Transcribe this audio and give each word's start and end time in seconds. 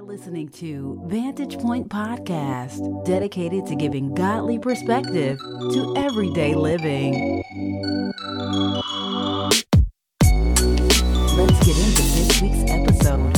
are 0.00 0.04
listening 0.04 0.48
to 0.48 0.98
Vantage 1.08 1.58
Point 1.58 1.90
Podcast, 1.90 3.04
dedicated 3.04 3.66
to 3.66 3.76
giving 3.76 4.14
godly 4.14 4.58
perspective 4.58 5.38
to 5.38 5.94
everyday 5.94 6.54
living. 6.54 7.42
Let's 11.36 11.66
get 11.66 11.76
into 11.76 12.02
this 12.16 12.40
week's 12.40 12.70
episode. 12.70 13.36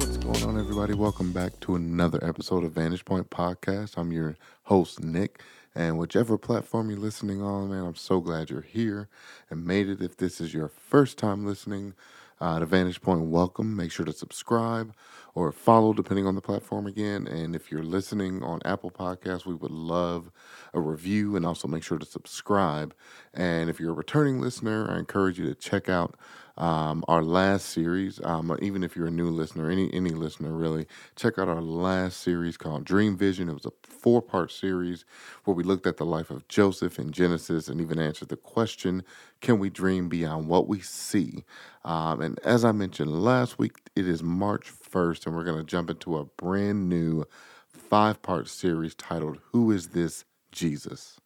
What's 0.00 0.16
going 0.16 0.42
on, 0.42 0.58
everybody? 0.58 0.94
Welcome 0.94 1.32
back 1.32 1.60
to 1.60 1.76
another 1.76 2.18
episode 2.24 2.64
of 2.64 2.72
Vantage 2.72 3.04
Point 3.04 3.30
Podcast. 3.30 3.96
I'm 3.96 4.10
your 4.10 4.36
host, 4.64 5.00
Nick. 5.00 5.40
And 5.76 5.96
whichever 5.96 6.36
platform 6.38 6.90
you're 6.90 6.98
listening 6.98 7.40
on, 7.40 7.70
man, 7.70 7.84
I'm 7.84 7.94
so 7.94 8.20
glad 8.20 8.50
you're 8.50 8.62
here 8.62 9.08
and 9.48 9.64
made 9.64 9.88
it. 9.88 10.00
If 10.00 10.16
this 10.16 10.40
is 10.40 10.52
your 10.52 10.68
first 10.68 11.18
time 11.18 11.46
listening, 11.46 11.94
uh, 12.40 12.58
to 12.58 12.66
Vantage 12.66 13.00
Point, 13.00 13.22
welcome. 13.22 13.76
Make 13.76 13.92
sure 13.92 14.06
to 14.06 14.12
subscribe 14.12 14.94
or 15.36 15.52
follow, 15.52 15.92
depending 15.92 16.26
on 16.26 16.34
the 16.34 16.40
platform 16.40 16.86
again. 16.86 17.26
And 17.26 17.54
if 17.54 17.70
you're 17.70 17.82
listening 17.82 18.42
on 18.42 18.60
Apple 18.64 18.90
Podcasts, 18.90 19.44
we 19.44 19.54
would 19.54 19.70
love 19.70 20.30
a 20.72 20.80
review 20.80 21.36
and 21.36 21.44
also 21.44 21.68
make 21.68 21.82
sure 21.82 21.98
to 21.98 22.06
subscribe. 22.06 22.94
And 23.34 23.68
if 23.68 23.78
you're 23.78 23.90
a 23.90 23.94
returning 23.94 24.40
listener, 24.40 24.90
I 24.90 24.98
encourage 24.98 25.38
you 25.38 25.44
to 25.46 25.54
check 25.54 25.90
out 25.90 26.18
um, 26.56 27.04
our 27.06 27.22
last 27.22 27.66
series. 27.68 28.18
Um, 28.24 28.56
even 28.62 28.82
if 28.82 28.96
you're 28.96 29.08
a 29.08 29.10
new 29.10 29.28
listener, 29.28 29.70
any 29.70 29.92
any 29.92 30.10
listener 30.10 30.52
really, 30.52 30.86
check 31.14 31.38
out 31.38 31.48
our 31.48 31.60
last 31.60 32.20
series 32.20 32.56
called 32.56 32.84
Dream 32.84 33.14
Vision. 33.14 33.50
It 33.50 33.52
was 33.52 33.66
a 33.66 33.72
four 33.82 34.22
part 34.22 34.50
series 34.50 35.04
where 35.44 35.54
we 35.54 35.62
looked 35.62 35.86
at 35.86 35.98
the 35.98 36.06
life 36.06 36.30
of 36.30 36.48
Joseph 36.48 36.98
in 36.98 37.12
Genesis 37.12 37.68
and 37.68 37.78
even 37.80 37.98
answered 37.98 38.30
the 38.30 38.36
question, 38.38 39.02
"Can 39.42 39.58
we 39.58 39.68
dream 39.68 40.08
beyond 40.08 40.48
what 40.48 40.66
we 40.66 40.80
see?" 40.80 41.44
Um, 41.84 42.20
and 42.20 42.38
as 42.40 42.64
I 42.64 42.72
mentioned 42.72 43.22
last 43.22 43.58
week, 43.58 43.74
it 43.94 44.08
is 44.08 44.22
March 44.22 44.70
first, 44.96 45.26
and 45.26 45.36
we're 45.36 45.44
going 45.44 45.58
to 45.58 45.62
jump 45.62 45.90
into 45.90 46.16
a 46.16 46.24
brand 46.24 46.88
new 46.88 47.22
five 47.68 48.22
part 48.22 48.48
series 48.48 48.94
titled 48.94 49.38
"Who 49.52 49.70
Is 49.70 49.88
This 49.88 50.24
Jesus?" 50.52 51.20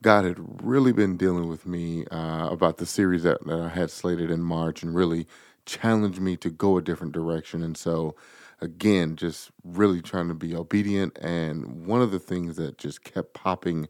God 0.00 0.24
had 0.24 0.38
really 0.64 0.92
been 0.92 1.18
dealing 1.18 1.46
with 1.46 1.66
me 1.66 2.06
uh, 2.06 2.48
about 2.48 2.78
the 2.78 2.86
series 2.86 3.24
that, 3.24 3.44
that 3.44 3.60
I 3.60 3.68
had 3.68 3.90
slated 3.90 4.30
in 4.30 4.40
March 4.40 4.82
and 4.82 4.94
really 4.94 5.26
challenged 5.66 6.18
me 6.18 6.34
to 6.38 6.48
go 6.48 6.78
a 6.78 6.82
different 6.82 7.12
direction. 7.12 7.62
And 7.62 7.76
so, 7.76 8.16
again, 8.62 9.16
just 9.16 9.50
really 9.62 10.00
trying 10.00 10.28
to 10.28 10.34
be 10.34 10.56
obedient. 10.56 11.18
And 11.18 11.84
one 11.84 12.00
of 12.00 12.12
the 12.12 12.18
things 12.18 12.56
that 12.56 12.78
just 12.78 13.04
kept 13.04 13.34
popping 13.34 13.86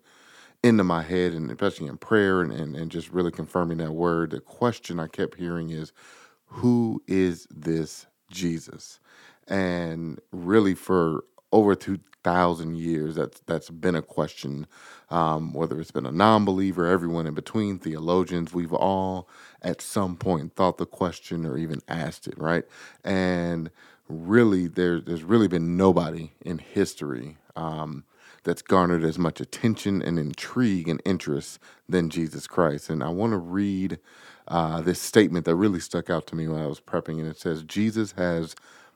into 0.64 0.82
my 0.82 1.02
head, 1.02 1.34
and 1.34 1.52
especially 1.52 1.86
in 1.86 1.98
prayer 1.98 2.40
and, 2.40 2.50
and, 2.50 2.74
and 2.74 2.90
just 2.90 3.12
really 3.12 3.30
confirming 3.30 3.78
that 3.78 3.92
word, 3.92 4.32
the 4.32 4.40
question 4.40 4.98
I 4.98 5.06
kept 5.06 5.38
hearing 5.38 5.70
is, 5.70 5.92
Who 6.46 7.00
is 7.06 7.46
this 7.48 8.08
Jesus? 8.32 8.98
And 9.50 10.20
really, 10.32 10.74
for 10.76 11.24
over 11.52 11.74
two 11.76 12.00
thousand 12.24 12.76
years, 12.76 13.16
that's 13.16 13.40
that's 13.46 13.70
been 13.70 13.96
a 13.96 14.02
question. 14.02 14.66
Um, 15.10 15.54
whether 15.54 15.80
it's 15.80 15.90
been 15.90 16.06
a 16.06 16.12
non-believer, 16.12 16.86
everyone 16.86 17.26
in 17.26 17.34
between, 17.34 17.80
theologians, 17.80 18.54
we've 18.54 18.72
all 18.72 19.28
at 19.60 19.82
some 19.82 20.16
point 20.16 20.54
thought 20.54 20.78
the 20.78 20.86
question 20.86 21.44
or 21.44 21.58
even 21.58 21.80
asked 21.88 22.28
it, 22.28 22.38
right? 22.38 22.64
And 23.04 23.70
really, 24.08 24.68
there, 24.68 25.00
there's 25.00 25.24
really 25.24 25.48
been 25.48 25.76
nobody 25.76 26.32
in 26.42 26.58
history 26.58 27.38
um, 27.56 28.04
that's 28.44 28.62
garnered 28.62 29.04
as 29.04 29.18
much 29.18 29.40
attention 29.40 30.00
and 30.00 30.18
intrigue 30.18 30.88
and 30.88 31.02
interest 31.04 31.58
than 31.88 32.08
Jesus 32.08 32.46
Christ. 32.46 32.88
And 32.88 33.02
I 33.02 33.08
want 33.08 33.32
to 33.32 33.38
read 33.38 33.98
uh, 34.48 34.80
this 34.80 35.02
statement 35.02 35.44
that 35.46 35.56
really 35.56 35.80
stuck 35.80 36.08
out 36.08 36.28
to 36.28 36.36
me 36.36 36.46
when 36.48 36.62
I 36.62 36.66
was 36.68 36.80
prepping, 36.80 37.18
and 37.18 37.26
it 37.26 37.38
says, 37.40 37.64
"Jesus 37.64 38.12
has." 38.12 38.54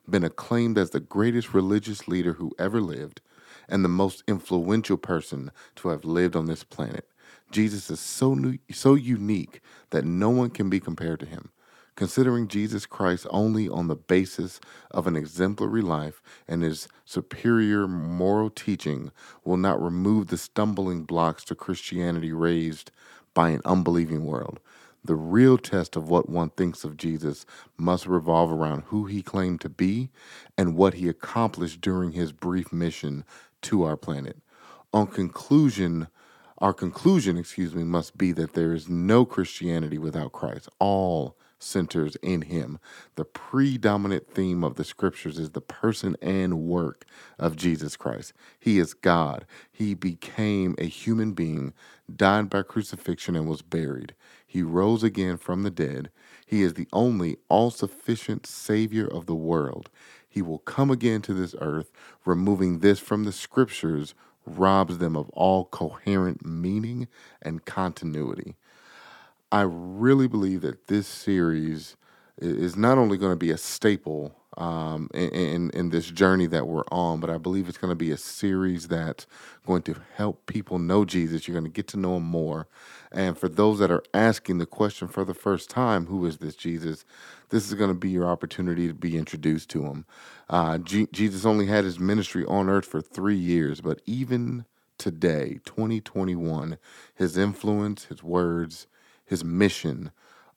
Been 0.08 0.24
acclaimed 0.24 0.78
as 0.78 0.90
the 0.90 1.00
greatest 1.00 1.54
religious 1.54 2.06
leader 2.08 2.34
who 2.34 2.52
ever 2.58 2.80
lived 2.80 3.20
and 3.68 3.84
the 3.84 3.88
most 3.88 4.22
influential 4.28 4.96
person 4.96 5.50
to 5.76 5.88
have 5.88 6.04
lived 6.04 6.36
on 6.36 6.46
this 6.46 6.64
planet. 6.64 7.08
Jesus 7.50 7.90
is 7.90 8.00
so 8.00 8.34
new, 8.34 8.58
so 8.72 8.94
unique 8.94 9.60
that 9.90 10.04
no 10.04 10.30
one 10.30 10.50
can 10.50 10.68
be 10.68 10.80
compared 10.80 11.20
to 11.20 11.26
him. 11.26 11.50
Considering 11.96 12.48
Jesus 12.48 12.86
Christ 12.86 13.24
only 13.30 13.68
on 13.68 13.86
the 13.86 13.94
basis 13.94 14.58
of 14.90 15.06
an 15.06 15.14
exemplary 15.14 15.80
life 15.80 16.20
and 16.48 16.62
his 16.62 16.88
superior 17.04 17.86
moral 17.86 18.50
teaching 18.50 19.12
will 19.44 19.56
not 19.56 19.80
remove 19.80 20.26
the 20.26 20.36
stumbling 20.36 21.04
blocks 21.04 21.44
to 21.44 21.54
Christianity 21.54 22.32
raised 22.32 22.90
by 23.32 23.50
an 23.50 23.60
unbelieving 23.64 24.24
world. 24.24 24.58
The 25.04 25.14
real 25.14 25.58
test 25.58 25.96
of 25.96 26.08
what 26.08 26.30
one 26.30 26.50
thinks 26.50 26.82
of 26.82 26.96
Jesus 26.96 27.44
must 27.76 28.06
revolve 28.06 28.50
around 28.50 28.84
who 28.86 29.04
he 29.04 29.22
claimed 29.22 29.60
to 29.60 29.68
be 29.68 30.10
and 30.56 30.76
what 30.76 30.94
he 30.94 31.08
accomplished 31.08 31.80
during 31.82 32.12
his 32.12 32.32
brief 32.32 32.72
mission 32.72 33.24
to 33.62 33.82
our 33.82 33.96
planet. 33.96 34.38
On 34.94 35.06
conclusion, 35.06 36.08
our 36.58 36.72
conclusion, 36.72 37.36
excuse 37.36 37.74
me, 37.74 37.84
must 37.84 38.16
be 38.16 38.32
that 38.32 38.54
there 38.54 38.72
is 38.72 38.88
no 38.88 39.26
Christianity 39.26 39.98
without 39.98 40.32
Christ. 40.32 40.68
All 40.78 41.36
centers 41.58 42.16
in 42.16 42.42
him. 42.42 42.78
The 43.16 43.24
predominant 43.24 44.28
theme 44.30 44.62
of 44.62 44.76
the 44.76 44.84
scriptures 44.84 45.38
is 45.38 45.50
the 45.50 45.60
person 45.60 46.16
and 46.22 46.60
work 46.60 47.04
of 47.38 47.56
Jesus 47.56 47.96
Christ. 47.96 48.32
He 48.58 48.78
is 48.78 48.94
God. 48.94 49.46
He 49.72 49.94
became 49.94 50.74
a 50.78 50.84
human 50.84 51.32
being, 51.32 51.72
died 52.14 52.50
by 52.50 52.62
crucifixion, 52.62 53.34
and 53.34 53.48
was 53.48 53.62
buried. 53.62 54.14
He 54.54 54.62
rose 54.62 55.02
again 55.02 55.36
from 55.36 55.64
the 55.64 55.70
dead. 55.70 56.10
He 56.46 56.62
is 56.62 56.74
the 56.74 56.86
only 56.92 57.38
all 57.48 57.72
sufficient 57.72 58.46
Savior 58.46 59.04
of 59.04 59.26
the 59.26 59.34
world. 59.34 59.90
He 60.28 60.42
will 60.42 60.60
come 60.60 60.92
again 60.92 61.22
to 61.22 61.34
this 61.34 61.56
earth, 61.60 61.90
removing 62.24 62.78
this 62.78 63.00
from 63.00 63.24
the 63.24 63.32
scriptures 63.32 64.14
robs 64.46 64.98
them 64.98 65.16
of 65.16 65.28
all 65.30 65.64
coherent 65.64 66.46
meaning 66.46 67.08
and 67.42 67.64
continuity. 67.64 68.54
I 69.50 69.62
really 69.62 70.28
believe 70.28 70.60
that 70.60 70.86
this 70.86 71.08
series 71.08 71.96
is 72.38 72.76
not 72.76 72.96
only 72.96 73.18
going 73.18 73.32
to 73.32 73.36
be 73.36 73.50
a 73.50 73.58
staple 73.58 74.36
um, 74.56 75.10
in, 75.12 75.70
in 75.70 75.90
this 75.90 76.06
journey 76.06 76.46
that 76.46 76.68
we're 76.68 76.84
on, 76.92 77.18
but 77.18 77.28
I 77.28 77.38
believe 77.38 77.68
it's 77.68 77.78
going 77.78 77.90
to 77.90 77.96
be 77.96 78.12
a 78.12 78.16
series 78.16 78.86
that's 78.86 79.26
going 79.66 79.82
to 79.82 79.96
help 80.14 80.46
people 80.46 80.78
know 80.78 81.04
Jesus. 81.04 81.48
You're 81.48 81.54
going 81.56 81.64
to 81.64 81.70
get 81.70 81.88
to 81.88 81.96
know 81.96 82.18
him 82.18 82.22
more. 82.22 82.68
And 83.14 83.38
for 83.38 83.48
those 83.48 83.80
that 83.80 83.92
are 83.92 84.04
asking 84.14 84.58
the 84.58 84.66
question 84.66 85.08
for 85.08 85.24
the 85.24 85.34
first 85.34 85.70
time, 85.70 86.06
who 86.08 86.26
is 86.26 86.38
this 86.38 86.56
Jesus? 86.56 87.06
This 87.50 87.68
is 87.68 87.74
going 87.74 87.90
to 87.90 87.94
be 87.94 88.10
your 88.10 88.26
opportunity 88.26 88.88
to 88.88 88.94
be 88.94 89.18
introduced 89.18 89.70
to 89.70 89.84
him. 89.86 90.06
Uh, 90.50 90.78
G- 90.78 91.08
Jesus 91.12 91.46
only 91.46 91.66
had 91.66 91.84
his 91.84 92.00
ministry 92.00 92.44
on 92.46 92.70
earth 92.70 92.86
for 92.86 93.02
three 93.02 93.36
years, 93.36 93.82
but 93.82 94.02
even 94.06 94.66
today, 94.98 95.60
2021, 95.66 96.78
his 97.14 97.38
influence, 97.38 98.06
his 98.06 98.22
words, 98.24 98.88
his 99.26 99.44
mission 99.44 100.12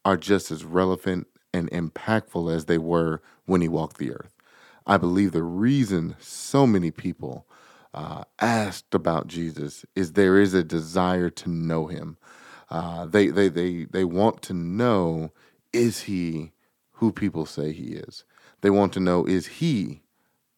are 0.06 0.18
just 0.18 0.52
as 0.52 0.66
relevant 0.66 1.28
and 1.54 1.72
impactful 1.72 2.54
as 2.54 2.66
they 2.66 2.80
were 2.80 3.22
when 3.48 3.62
he 3.62 3.70
walked 3.70 4.00
the 4.00 4.12
earth. 4.12 4.36
I 4.88 4.98
believe 4.98 5.34
the 5.34 5.44
reason 5.44 6.16
so 6.20 6.68
many 6.68 6.92
people 6.92 7.48
uh, 7.94 8.26
asked 8.40 8.96
about 8.96 9.28
Jesus 9.28 9.86
is 9.96 10.14
there 10.14 10.40
is 10.40 10.54
a 10.56 10.64
desire 10.64 11.32
to 11.32 11.50
know 11.50 11.88
him. 11.88 12.18
Uh, 12.70 13.06
they, 13.06 13.28
they, 13.28 13.50
they, 13.50 13.86
they 13.86 14.04
want 14.04 14.42
to 14.44 14.54
know 14.54 15.32
is 15.74 16.02
he 16.04 16.52
who 16.94 17.12
people 17.12 17.46
say 17.46 17.72
he 17.72 17.94
is? 17.94 18.24
They 18.62 18.70
want 18.70 18.94
to 18.94 19.00
know 19.00 19.26
is 19.26 19.48
he 19.48 20.02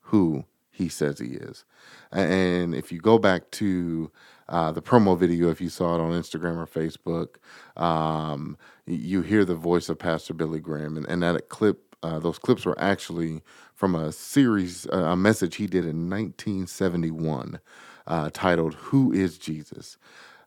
who 0.02 0.46
he 0.72 0.90
says 0.90 1.20
he 1.20 1.34
is? 1.34 1.66
And 2.12 2.74
if 2.74 2.92
you 2.92 3.00
go 3.00 3.20
back 3.20 3.52
to 3.52 4.12
uh, 4.48 4.72
the 4.72 4.82
promo 4.82 5.18
video, 5.18 5.50
if 5.50 5.62
you 5.62 5.70
saw 5.70 5.96
it 5.96 6.02
on 6.02 6.12
Instagram 6.12 6.58
or 6.58 6.66
Facebook, 6.66 7.36
um, 7.82 8.58
you 8.86 9.22
hear 9.22 9.46
the 9.46 9.56
voice 9.56 9.90
of 9.90 10.00
Pastor 10.00 10.34
Billy 10.34 10.60
Graham, 10.60 10.98
and, 10.98 11.06
and 11.08 11.22
that 11.22 11.50
clip, 11.50 11.96
uh, 12.02 12.18
those 12.20 12.40
clips 12.40 12.66
were 12.66 12.80
actually 12.80 13.44
from 13.76 13.94
a 13.94 14.12
series, 14.12 14.88
uh, 14.88 14.98
a 14.98 15.16
message 15.16 15.58
he 15.58 15.68
did 15.68 15.86
in 15.86 16.10
1971, 16.10 17.60
uh, 18.08 18.30
titled 18.34 18.74
"Who 18.76 19.12
Is 19.12 19.38
Jesus." 19.38 19.98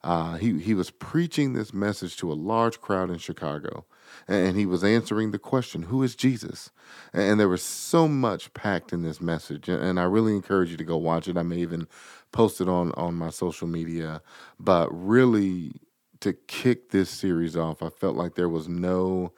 Uh, 0.05 0.37
he 0.37 0.59
he 0.59 0.75
was 0.75 0.91
preaching 0.91 1.53
this 1.53 1.73
message 1.73 2.17
to 2.17 2.33
a 2.33 2.35
large 2.35 2.81
crowd 2.81 3.11
in 3.11 3.19
Chicago, 3.19 3.85
and 4.27 4.57
he 4.57 4.67
was 4.67 4.83
answering 4.83 5.31
the 5.31 5.39
question, 5.39 5.85
"Who 5.85 6.03
is 6.03 6.17
Jesus?" 6.17 6.71
And 7.13 7.39
there 7.39 7.49
was 7.49 7.63
so 7.63 8.09
much 8.09 8.53
packed 8.55 8.93
in 8.93 9.03
this 9.03 9.21
message, 9.21 9.69
and 9.69 10.01
I 10.01 10.05
really 10.05 10.35
encourage 10.35 10.71
you 10.71 10.77
to 10.77 10.85
go 10.85 10.97
watch 10.97 11.29
it. 11.29 11.37
I 11.37 11.43
may 11.43 11.59
even 11.59 11.87
post 12.33 12.61
it 12.61 12.69
on 12.69 12.93
on 12.93 13.15
my 13.15 13.31
social 13.31 13.69
media, 13.69 14.23
but 14.59 14.89
really 14.91 15.73
to 16.21 16.33
kick 16.33 16.91
this 16.91 17.11
series 17.11 17.57
off, 17.57 17.83
I 17.83 17.89
felt 17.89 18.17
like 18.17 18.35
there 18.35 18.49
was 18.49 18.69
no 18.69 19.33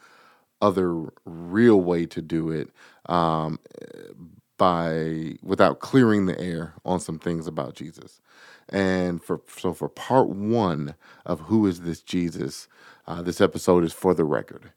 other 0.60 1.06
real 1.24 1.80
way 1.80 2.06
to 2.06 2.22
do 2.22 2.50
it 2.50 2.70
um, 3.06 3.58
by 4.58 5.34
without 5.42 5.80
clearing 5.80 6.26
the 6.26 6.38
air 6.38 6.74
on 6.84 7.00
some 7.00 7.18
things 7.18 7.46
about 7.46 7.74
Jesus. 7.74 8.20
And 8.68 9.22
for 9.22 9.40
so 9.56 9.72
for 9.74 9.88
part 9.88 10.28
one 10.30 10.94
of 11.26 11.40
who 11.42 11.66
is 11.66 11.82
this 11.82 12.00
Jesus, 12.02 12.68
uh, 13.06 13.22
this 13.22 13.40
episode 13.40 13.84
is 13.84 13.92
for 13.92 14.14
the 14.14 14.24
record. 14.24 14.72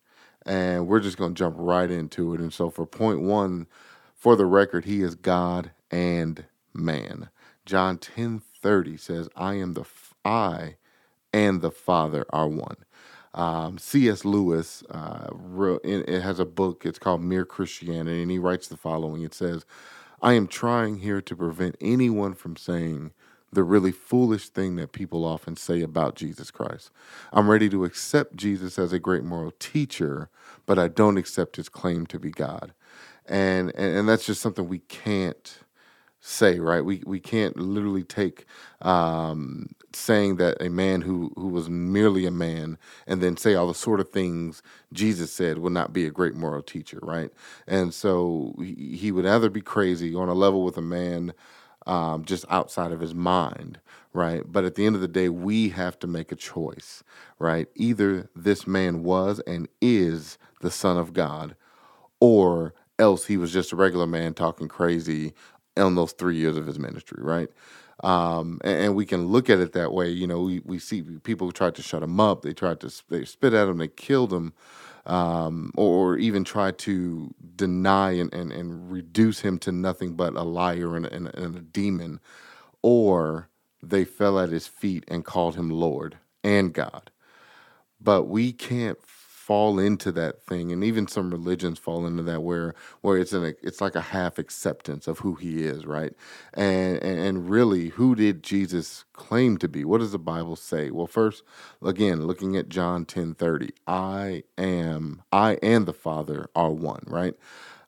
and 0.46 0.88
we're 0.88 1.00
just 1.00 1.18
going 1.18 1.34
to 1.34 1.40
jump 1.40 1.56
right 1.60 1.92
into 1.92 2.34
it. 2.34 2.40
And 2.40 2.54
so, 2.54 2.70
for 2.70 2.86
point 2.86 3.22
one, 3.22 3.68
for 4.16 4.36
the 4.36 4.46
record, 4.46 4.86
he 4.86 5.02
is 5.02 5.16
God 5.16 5.72
and 5.92 6.46
man. 6.74 7.30
John 7.66 7.98
ten 7.98 8.42
thirty 8.62 8.98
says, 8.98 9.30
"I 9.36 9.56
am 9.56 9.74
the 9.74 9.82
f- 9.82 10.14
I 10.26 10.78
and 11.34 11.62
the 11.62 11.72
Father 11.72 12.26
are 12.32 12.48
one." 12.48 12.78
Um, 13.34 13.78
C.S. 13.78 14.26
Lewis 14.26 14.84
uh, 14.90 15.28
wrote, 15.32 15.82
it 15.86 16.22
has 16.24 16.40
a 16.40 16.46
book. 16.46 16.86
It's 16.86 17.00
called 17.00 17.22
Mere 17.22 17.46
Christianity, 17.46 18.22
and 18.24 18.32
he 18.32 18.40
writes 18.40 18.68
the 18.68 18.78
following. 18.78 19.24
It 19.24 19.34
says, 19.36 19.66
"I 20.22 20.34
am 20.34 20.48
trying 20.48 20.98
here 21.00 21.22
to 21.22 21.36
prevent 21.36 21.78
anyone 21.82 22.34
from 22.36 22.58
saying." 22.58 23.12
The 23.54 23.64
really 23.64 23.92
foolish 23.94 24.50
thing 24.50 24.78
that 24.78 24.94
people 24.94 25.26
often 25.26 25.56
say 25.58 25.82
about 25.82 26.16
Jesus 26.16 26.52
Christ. 26.52 26.92
I'm 27.34 27.50
ready 27.50 27.70
to 27.70 27.86
accept 27.86 28.36
Jesus 28.38 28.80
as 28.80 28.94
a 28.94 29.00
great 29.00 29.24
moral 29.24 29.54
teacher, 29.60 30.30
but 30.66 30.80
I 30.80 30.88
don't 30.90 31.18
accept 31.18 31.58
his 31.58 31.70
claim 31.70 32.06
to 32.08 32.20
be 32.20 32.32
God. 32.32 32.74
And 33.28 33.72
and, 33.76 33.98
and 34.00 34.10
that's 34.10 34.26
just 34.28 34.42
something 34.42 34.68
we 34.70 34.80
can't 34.80 35.60
say, 36.22 36.60
right? 36.60 36.84
We 36.86 37.04
we 37.06 37.20
can't 37.20 37.58
literally 37.58 38.04
take 38.04 38.46
um, 38.82 39.70
saying 39.94 40.38
that 40.38 40.62
a 40.62 40.70
man 40.70 41.02
who 41.02 41.32
who 41.36 41.50
was 41.50 41.70
merely 41.70 42.26
a 42.26 42.32
man 42.32 42.78
and 43.08 43.22
then 43.22 43.38
say 43.38 43.56
all 43.56 43.68
the 43.68 43.76
sort 43.76 44.00
of 44.02 44.10
things 44.10 44.62
Jesus 44.94 45.34
said 45.34 45.60
would 45.60 45.74
not 45.74 45.94
be 45.94 46.06
a 46.06 46.12
great 46.12 46.36
moral 46.36 46.64
teacher, 46.64 47.00
right? 47.04 47.32
And 47.68 47.94
so 47.94 48.56
he, 48.60 48.98
he 48.98 49.12
would 49.14 49.26
either 49.26 49.50
be 49.50 49.62
crazy 49.62 50.16
on 50.16 50.30
a 50.30 50.36
level 50.36 50.64
with 50.66 50.78
a 50.78 50.82
man 50.84 51.34
um, 51.88 52.26
just 52.26 52.46
outside 52.50 52.92
of 52.92 53.00
his 53.00 53.16
mind, 53.16 53.80
right? 54.14 54.44
But 54.46 54.66
at 54.66 54.76
the 54.76 54.86
end 54.86 54.96
of 54.96 55.02
the 55.02 55.08
day, 55.08 55.30
we 55.30 55.70
have 55.70 55.98
to 56.00 56.08
make 56.08 56.32
a 56.32 56.36
choice, 56.36 57.04
right? 57.40 57.68
Either 57.76 58.30
this 58.36 58.68
man 58.68 59.04
was 59.04 59.40
and 59.48 59.68
is 59.82 60.38
the 60.62 60.70
Son 60.70 60.98
of 60.98 61.14
God, 61.14 61.56
or 62.20 62.74
else 63.00 63.26
he 63.26 63.38
was 63.38 63.54
just 63.54 63.72
a 63.72 63.76
regular 63.76 64.06
man 64.06 64.34
talking 64.34 64.68
crazy 64.68 65.34
on 65.78 65.96
those 65.96 66.12
three 66.12 66.36
years 66.36 66.58
of 66.58 66.68
his 66.68 66.78
ministry, 66.78 67.24
right? 67.24 67.50
Um, 68.04 68.60
and, 68.64 68.80
and, 68.80 68.96
we 68.96 69.08
can 69.08 69.28
look 69.28 69.50
at 69.50 69.58
it 69.58 69.74
that 69.74 69.92
way. 69.92 70.10
You 70.10 70.28
know, 70.28 70.42
we, 70.42 70.60
we 70.60 70.78
see 70.78 71.02
people 71.02 71.52
tried 71.52 71.74
to 71.76 71.82
shut 71.82 72.04
him 72.04 72.20
up, 72.20 72.44
they 72.44 72.54
tried 72.54 72.80
to 72.82 72.94
they 73.10 73.26
spit 73.26 73.54
at 73.54 73.68
him, 73.68 73.80
they 73.80 73.88
killed 73.88 74.32
him 74.32 74.54
um, 75.08 75.72
or 75.76 76.18
even 76.18 76.44
try 76.44 76.72
to 76.72 77.34
deny 77.56 78.12
and, 78.12 78.34
and, 78.34 78.52
and 78.52 78.92
reduce 78.92 79.42
him 79.42 79.58
to 79.60 79.72
nothing 79.72 80.14
but 80.14 80.36
a 80.36 80.44
liar 80.44 80.96
and, 80.96 81.06
and, 81.08 81.28
and 81.36 81.56
a 81.56 81.62
demon, 81.62 82.20
or 82.82 83.50
they 83.82 84.06
fell 84.06 84.40
at 84.40 84.50
his 84.50 84.68
feet 84.68 85.06
and 85.08 85.26
called 85.26 85.56
him 85.56 85.70
Lord 85.70 86.18
and 86.44 86.74
God. 86.74 87.12
But 88.00 88.26
we 88.26 88.54
can't 88.54 89.02
fall 89.48 89.80
into 89.80 90.12
that 90.12 90.44
thing 90.44 90.74
and 90.74 90.84
even 90.84 91.08
some 91.08 91.32
religions 91.32 91.80
fall 91.80 92.06
into 92.06 92.22
that 92.22 92.42
where 92.44 92.76
where 93.02 93.18
it's 93.18 93.32
an 93.32 93.56
it's 93.64 93.80
like 93.80 93.96
a 93.96 94.02
half 94.02 94.38
acceptance 94.38 95.08
of 95.08 95.20
who 95.20 95.36
he 95.36 95.64
is 95.64 95.86
right? 95.86 96.14
And, 96.54 97.00
and 97.02 97.50
really 97.50 97.90
who 97.90 98.14
did 98.14 98.44
jesus 98.44 99.06
claim 99.14 99.58
to 99.60 99.70
be? 99.70 99.86
What 99.86 100.00
does 100.00 100.12
the 100.12 100.20
bible 100.20 100.58
say? 100.58 100.92
Well 100.92 101.08
first 101.08 101.44
again 101.82 102.28
looking 102.28 102.58
at 102.58 102.68
john 102.68 103.06
10 103.06 103.36
30 103.36 103.70
i 103.88 104.44
am 104.58 105.24
i 105.32 105.58
and 105.64 105.86
the 105.86 105.94
father 105.94 106.50
are 106.54 106.72
one 106.72 107.04
right? 107.08 107.36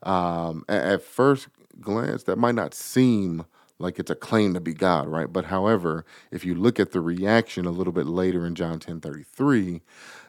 Um, 0.04 0.64
at, 0.70 0.86
at 0.86 1.04
first 1.04 1.50
glance 1.82 2.24
that 2.24 2.38
might 2.38 2.56
not 2.56 2.74
seem 2.74 3.46
like 3.80 4.00
it's 4.00 4.12
a 4.12 4.16
claim 4.16 4.54
to 4.54 4.60
be 4.60 4.74
God, 4.74 5.08
right? 5.08 5.32
But 5.32 5.46
however, 5.46 6.06
if 6.32 6.46
you 6.46 6.56
look 6.56 6.80
at 6.80 6.92
the 6.92 7.02
reaction 7.02 7.66
a 7.66 7.72
little 7.72 7.94
bit 7.94 8.06
later 8.08 8.46
in 8.46 8.56
John 8.56 8.80
10 8.80 9.02
33, 9.02 9.82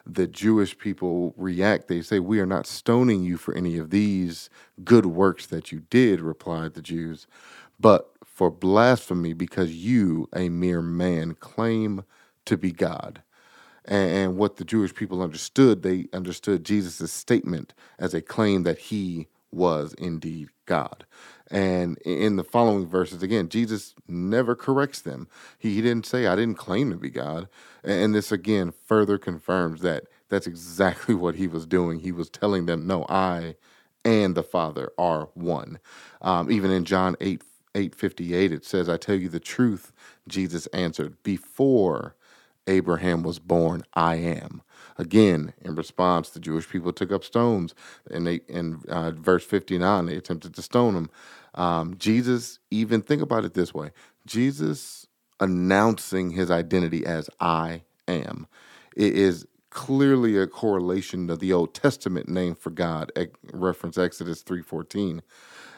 the 0.05 0.27
Jewish 0.27 0.77
people 0.77 1.33
react. 1.37 1.87
They 1.87 2.01
say, 2.01 2.19
We 2.19 2.39
are 2.39 2.45
not 2.45 2.67
stoning 2.67 3.23
you 3.23 3.37
for 3.37 3.53
any 3.53 3.77
of 3.77 3.89
these 3.91 4.49
good 4.83 5.05
works 5.05 5.45
that 5.47 5.71
you 5.71 5.81
did, 5.89 6.21
replied 6.21 6.73
the 6.73 6.81
Jews, 6.81 7.27
but 7.79 8.11
for 8.25 8.49
blasphemy 8.49 9.33
because 9.33 9.71
you, 9.71 10.29
a 10.33 10.49
mere 10.49 10.81
man, 10.81 11.35
claim 11.35 12.03
to 12.45 12.57
be 12.57 12.71
God. 12.71 13.21
And, 13.85 14.37
what 14.37 14.57
the 14.57 14.65
Jewish 14.65 14.93
people 14.95 15.21
understood, 15.21 15.81
they 15.83 16.07
understood 16.13 16.63
Jesus' 16.63 17.11
statement 17.11 17.73
as 17.99 18.13
a 18.13 18.21
claim 18.21 18.63
that 18.63 18.77
he 18.77 19.27
was 19.51 19.93
indeed 19.95 20.49
God. 20.65 21.05
And 21.51 21.97
in 21.99 22.37
the 22.37 22.45
following 22.45 22.87
verses, 22.87 23.21
again, 23.21 23.49
Jesus 23.49 23.93
never 24.07 24.55
corrects 24.55 25.01
them. 25.01 25.27
He, 25.59 25.75
he 25.75 25.81
didn't 25.81 26.05
say, 26.05 26.25
I 26.25 26.35
didn't 26.35 26.57
claim 26.57 26.89
to 26.91 26.95
be 26.95 27.09
God. 27.09 27.49
And 27.83 28.15
this 28.15 28.31
again 28.31 28.71
further 28.71 29.17
confirms 29.17 29.81
that 29.81 30.05
that's 30.29 30.47
exactly 30.47 31.13
what 31.15 31.35
he 31.35 31.47
was 31.47 31.65
doing. 31.65 31.99
He 31.99 32.13
was 32.13 32.29
telling 32.29 32.65
them, 32.65 32.87
No, 32.87 33.05
I 33.09 33.55
and 34.03 34.33
the 34.33 34.43
Father 34.43 34.91
are 34.97 35.29
one. 35.33 35.79
Um, 36.21 36.51
even 36.51 36.71
in 36.71 36.85
John 36.85 37.15
8 37.21 37.43
858, 37.73 38.51
it 38.51 38.65
says, 38.65 38.89
I 38.89 38.97
tell 38.97 39.15
you 39.15 39.29
the 39.29 39.39
truth, 39.39 39.93
Jesus 40.27 40.67
answered, 40.67 41.21
Before 41.23 42.15
Abraham 42.67 43.23
was 43.23 43.39
born, 43.39 43.83
I 43.93 44.15
am. 44.15 44.61
Again, 44.97 45.53
in 45.61 45.75
response, 45.75 46.29
the 46.29 46.39
Jewish 46.39 46.69
people 46.69 46.91
took 46.91 47.11
up 47.11 47.23
stones. 47.23 47.73
And 48.09 48.27
they, 48.27 48.41
in 48.47 48.81
uh, 48.89 49.11
verse 49.11 49.45
59, 49.45 50.05
they 50.05 50.15
attempted 50.15 50.53
to 50.53 50.61
stone 50.61 50.95
him. 50.95 51.09
Um, 51.55 51.95
Jesus, 51.97 52.59
even 52.71 53.01
think 53.01 53.21
about 53.21 53.45
it 53.45 53.53
this 53.53 53.73
way 53.73 53.91
Jesus 54.25 55.07
announcing 55.39 56.31
his 56.31 56.51
identity 56.51 57.05
as 57.05 57.29
I 57.39 57.83
am 58.07 58.47
it 58.95 59.15
is 59.15 59.47
clearly 59.69 60.37
a 60.37 60.47
correlation 60.47 61.27
to 61.27 61.35
the 61.35 61.53
Old 61.53 61.73
Testament 61.73 62.27
name 62.29 62.55
for 62.55 62.69
God, 62.71 63.11
reference 63.53 63.97
Exodus 63.97 64.43
3.14. 64.43 65.21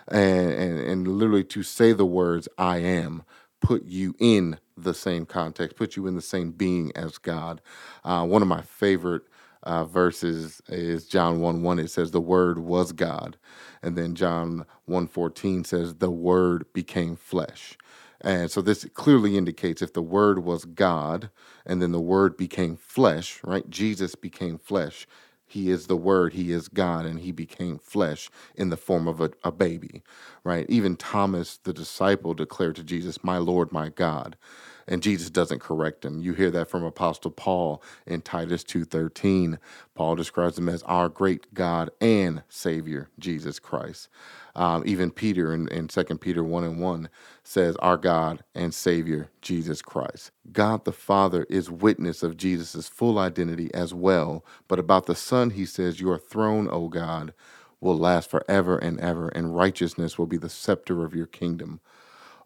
And, 0.09 0.51
and, 0.51 0.79
and 0.79 1.07
literally 1.07 1.45
to 1.45 1.63
say 1.63 1.93
the 1.93 2.05
words 2.05 2.49
I 2.57 2.77
am 2.79 3.23
put 3.61 3.85
you 3.85 4.15
in 4.19 4.59
the 4.75 4.93
same 4.93 5.25
context, 5.25 5.77
put 5.77 5.95
you 5.95 6.07
in 6.07 6.15
the 6.15 6.21
same 6.21 6.51
being 6.51 6.91
as 6.95 7.17
God. 7.17 7.61
Uh, 8.03 8.25
one 8.25 8.41
of 8.41 8.47
my 8.49 8.61
favorite 8.61 9.23
uh, 9.63 9.86
verses 9.86 10.62
is 10.69 11.07
John 11.07 11.42
1 11.42 11.63
1. 11.63 11.80
It 11.80 11.89
says, 11.92 12.12
The 12.12 12.21
Word 12.21 12.60
was 12.60 12.94
God. 12.94 13.38
And 13.83 13.98
then 13.98 14.15
John 14.15 14.65
1 14.86 15.07
14 15.07 15.65
says, 15.65 15.95
The 15.95 16.12
Word 16.12 16.65
became 16.74 17.15
flesh. 17.18 17.77
And 18.21 18.51
so 18.51 18.62
this 18.62 18.86
clearly 18.95 19.38
indicates 19.38 19.81
if 19.81 19.94
the 19.94 20.01
Word 20.04 20.44
was 20.45 20.65
God 20.65 21.30
and 21.65 21.81
then 21.81 21.94
the 21.94 22.01
Word 22.01 22.38
became 22.38 22.77
flesh, 22.77 23.39
right? 23.44 23.69
Jesus 23.69 24.15
became 24.15 24.57
flesh. 24.60 25.07
He 25.48 25.69
is 25.71 25.88
the 25.88 25.98
Word, 25.98 26.33
He 26.33 26.51
is 26.51 26.69
God, 26.69 27.06
and 27.06 27.19
He 27.21 27.31
became 27.31 27.80
flesh 27.80 28.30
in 28.56 28.69
the 28.69 28.77
form 28.77 29.07
of 29.07 29.21
a, 29.21 29.31
a 29.44 29.51
baby, 29.51 30.03
right? 30.43 30.65
Even 30.70 30.96
Thomas, 30.98 31.58
the 31.63 31.74
disciple, 31.74 32.34
declared 32.34 32.75
to 32.77 32.84
Jesus, 32.86 33.24
My 33.24 33.38
Lord, 33.39 33.72
my 33.72 33.89
God 33.89 34.38
and 34.87 35.03
Jesus 35.03 35.29
doesn't 35.29 35.59
correct 35.61 36.05
him. 36.05 36.21
You 36.21 36.33
hear 36.33 36.51
that 36.51 36.69
from 36.69 36.83
Apostle 36.83 37.31
Paul 37.31 37.83
in 38.07 38.21
Titus 38.21 38.63
2:13. 38.63 39.59
Paul 39.95 40.15
describes 40.15 40.57
him 40.57 40.69
as 40.69 40.83
our 40.83 41.09
great 41.09 41.53
God 41.53 41.91
and 42.01 42.43
Savior, 42.49 43.09
Jesus 43.19 43.59
Christ. 43.59 44.09
Um, 44.55 44.83
even 44.85 45.11
Peter 45.11 45.53
in, 45.53 45.67
in 45.69 45.87
2 45.87 46.03
Peter 46.19 46.43
1 46.43 46.63
and 46.63 46.79
1 46.79 47.09
says, 47.43 47.75
Our 47.77 47.97
God 47.97 48.43
and 48.55 48.73
Savior, 48.73 49.29
Jesus 49.41 49.81
Christ. 49.81 50.31
God 50.51 50.85
the 50.85 50.91
Father 50.93 51.45
is 51.49 51.71
witness 51.71 52.23
of 52.23 52.37
Jesus' 52.37 52.87
full 52.89 53.19
identity 53.19 53.73
as 53.73 53.93
well. 53.93 54.45
But 54.67 54.79
about 54.79 55.05
the 55.07 55.15
Son, 55.15 55.51
he 55.51 55.65
says, 55.65 56.01
Your 56.01 56.17
throne, 56.17 56.69
O 56.71 56.89
God, 56.89 57.33
will 57.81 57.97
last 57.97 58.29
forever 58.29 58.77
and 58.77 58.99
ever, 58.99 59.29
and 59.29 59.55
righteousness 59.55 60.17
will 60.17 60.27
be 60.27 60.37
the 60.37 60.49
scepter 60.49 61.03
of 61.05 61.15
your 61.15 61.27
kingdom. 61.27 61.79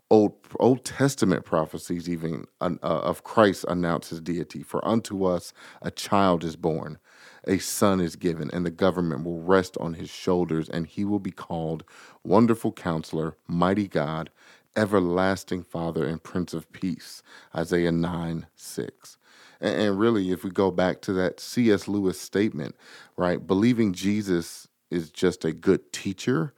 Old 0.10 0.34
Old 0.60 0.86
Testament 0.86 1.44
prophecies, 1.44 2.10
even 2.10 2.46
uh, 2.62 2.78
of 2.82 3.24
Christ, 3.24 3.66
announce 3.68 4.10
his 4.10 4.22
deity. 4.22 4.64
For 4.64 4.86
unto 4.88 5.26
us 5.26 5.54
a 5.82 5.92
child 5.92 6.44
is 6.46 6.56
born, 6.56 6.98
a 7.46 7.58
son 7.58 8.00
is 8.00 8.16
given, 8.16 8.50
and 8.54 8.66
the 8.66 8.72
government 8.72 9.26
will 9.26 9.42
rest 9.42 9.78
on 9.80 9.96
his 9.96 10.10
shoulders, 10.10 10.70
and 10.70 10.88
he 10.88 11.04
will 11.04 11.20
be 11.20 11.32
called 11.32 11.84
Wonderful 12.24 12.72
Counselor, 12.72 13.36
Mighty 13.48 13.88
God, 13.88 14.30
Everlasting 14.78 15.64
Father, 15.64 16.06
and 16.06 16.24
Prince 16.24 16.54
of 16.54 16.72
Peace. 16.72 17.22
Isaiah 17.54 17.92
9 17.92 18.48
6. 18.56 19.18
And, 19.60 19.82
and 19.82 20.00
really, 20.00 20.32
if 20.32 20.44
we 20.46 20.52
go 20.52 20.72
back 20.72 21.02
to 21.02 21.14
that 21.14 21.42
C.S. 21.42 21.88
Lewis 21.90 22.20
statement, 22.20 22.76
right, 23.18 23.46
believing 23.46 23.92
Jesus 23.92 24.70
is 24.90 25.12
just 25.12 25.44
a 25.44 25.52
good 25.52 25.92
teacher 25.92 26.54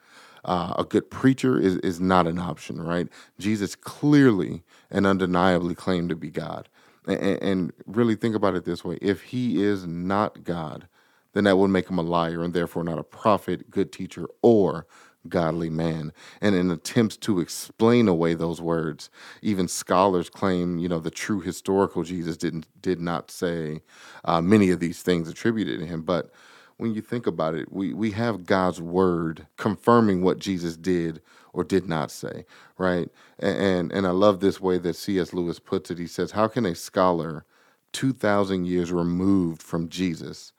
uh, 0.45 0.73
a 0.77 0.83
good 0.83 1.09
preacher 1.09 1.59
is, 1.59 1.77
is 1.77 1.99
not 1.99 2.27
an 2.27 2.39
option, 2.39 2.81
right? 2.81 3.07
Jesus 3.37 3.75
clearly 3.75 4.63
and 4.89 5.05
undeniably 5.05 5.75
claimed 5.75 6.09
to 6.09 6.15
be 6.15 6.29
God. 6.29 6.69
And, 7.07 7.41
and 7.41 7.73
really 7.85 8.15
think 8.15 8.35
about 8.35 8.55
it 8.55 8.65
this 8.65 8.83
way 8.83 8.97
if 9.01 9.21
he 9.21 9.63
is 9.63 9.85
not 9.85 10.43
God, 10.43 10.87
then 11.33 11.43
that 11.45 11.57
would 11.57 11.69
make 11.69 11.89
him 11.89 11.97
a 11.97 12.03
liar 12.03 12.43
and 12.43 12.53
therefore 12.53 12.83
not 12.83 12.99
a 12.99 13.03
prophet, 13.03 13.69
good 13.69 13.91
teacher, 13.91 14.27
or 14.41 14.85
godly 15.27 15.69
man. 15.69 16.13
And 16.41 16.55
in 16.55 16.71
attempts 16.71 17.17
to 17.17 17.39
explain 17.39 18.07
away 18.07 18.33
those 18.33 18.61
words, 18.61 19.09
even 19.41 19.67
scholars 19.67 20.29
claim, 20.29 20.77
you 20.77 20.87
know, 20.87 20.99
the 20.99 21.11
true 21.11 21.41
historical 21.41 22.03
Jesus 22.03 22.37
didn't 22.37 22.67
did 22.81 22.99
not 22.99 23.29
say 23.29 23.81
uh, 24.25 24.41
many 24.41 24.69
of 24.71 24.79
these 24.79 25.01
things 25.01 25.27
attributed 25.27 25.79
to 25.79 25.85
him. 25.85 26.01
But 26.01 26.31
when 26.79 26.93
you 26.93 27.01
think 27.01 27.27
about 27.27 27.55
it, 27.55 27.73
we, 27.73 27.93
we 27.93 28.11
have 28.11 28.45
God's 28.45 28.79
word 28.79 29.45
confirming 29.57 30.21
what 30.21 30.39
Jesus 30.39 30.77
did 30.77 31.21
or 31.51 31.65
did 31.65 31.89
not 31.89 32.09
say, 32.09 32.45
right? 32.77 33.09
And, 33.37 33.91
and, 33.91 34.07
I 34.07 34.11
love 34.11 34.39
this 34.39 34.61
way 34.61 34.77
that 34.77 34.95
C.S. 34.95 35.33
Lewis 35.33 35.59
puts 35.59 35.91
it. 35.91 35.97
He 35.97 36.07
says, 36.07 36.31
How 36.31 36.47
can 36.47 36.65
a 36.65 36.73
scholar 36.73 37.43
2,000 37.91 38.65
years 38.65 38.93
removed 38.93 39.61
from 39.61 39.89
Jesus 39.89 40.53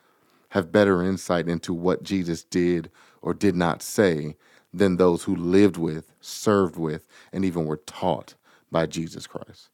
have 0.50 0.70
better 0.70 1.02
insight 1.02 1.48
into 1.48 1.72
what 1.72 2.02
Jesus 2.02 2.44
did 2.44 2.90
or 3.22 3.32
did 3.32 3.56
not 3.56 3.80
say 3.80 4.36
than 4.74 4.98
those 4.98 5.22
who 5.22 5.34
lived 5.34 5.78
with, 5.78 6.12
served 6.20 6.76
with, 6.76 7.08
and 7.32 7.46
even 7.46 7.64
were 7.64 7.80
taught 7.86 8.34
by 8.70 8.84
Jesus 8.84 9.26
Christ? 9.26 9.69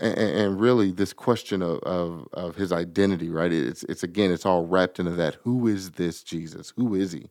And, 0.00 0.18
and 0.18 0.60
really 0.60 0.92
this 0.92 1.12
question 1.12 1.62
of, 1.62 1.80
of, 1.80 2.28
of 2.32 2.56
his 2.56 2.72
identity, 2.72 3.30
right? 3.30 3.52
It's 3.52 3.84
it's 3.84 4.02
again, 4.04 4.32
it's 4.32 4.46
all 4.46 4.66
wrapped 4.66 5.00
into 5.00 5.12
that. 5.12 5.36
Who 5.44 5.68
is 5.68 5.92
this 5.92 6.22
Jesus? 6.22 6.72
Who 6.76 6.94
is 6.94 7.12
he, 7.12 7.30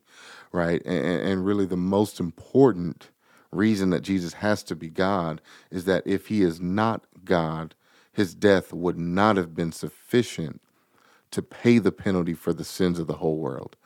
right? 0.52 0.82
And, 0.86 1.06
and 1.22 1.46
really, 1.46 1.66
the 1.66 1.76
most 1.76 2.20
important 2.20 3.10
reason 3.52 3.90
that 3.90 4.02
Jesus 4.02 4.34
has 4.34 4.62
to 4.64 4.76
be 4.76 4.90
God 4.90 5.42
is 5.70 5.86
that 5.86 6.04
if 6.06 6.28
he 6.28 6.42
is 6.42 6.60
not 6.60 7.04
God, 7.24 7.74
his 8.12 8.34
death 8.34 8.72
would 8.72 8.98
not 8.98 9.36
have 9.36 9.54
been 9.54 9.72
sufficient 9.72 10.60
to 11.32 11.42
pay 11.42 11.78
the 11.78 11.92
penalty 11.92 12.34
for 12.34 12.52
the 12.52 12.64
sins 12.64 12.98
of 12.98 13.06
the 13.08 13.14
whole 13.16 13.38
world. 13.38 13.76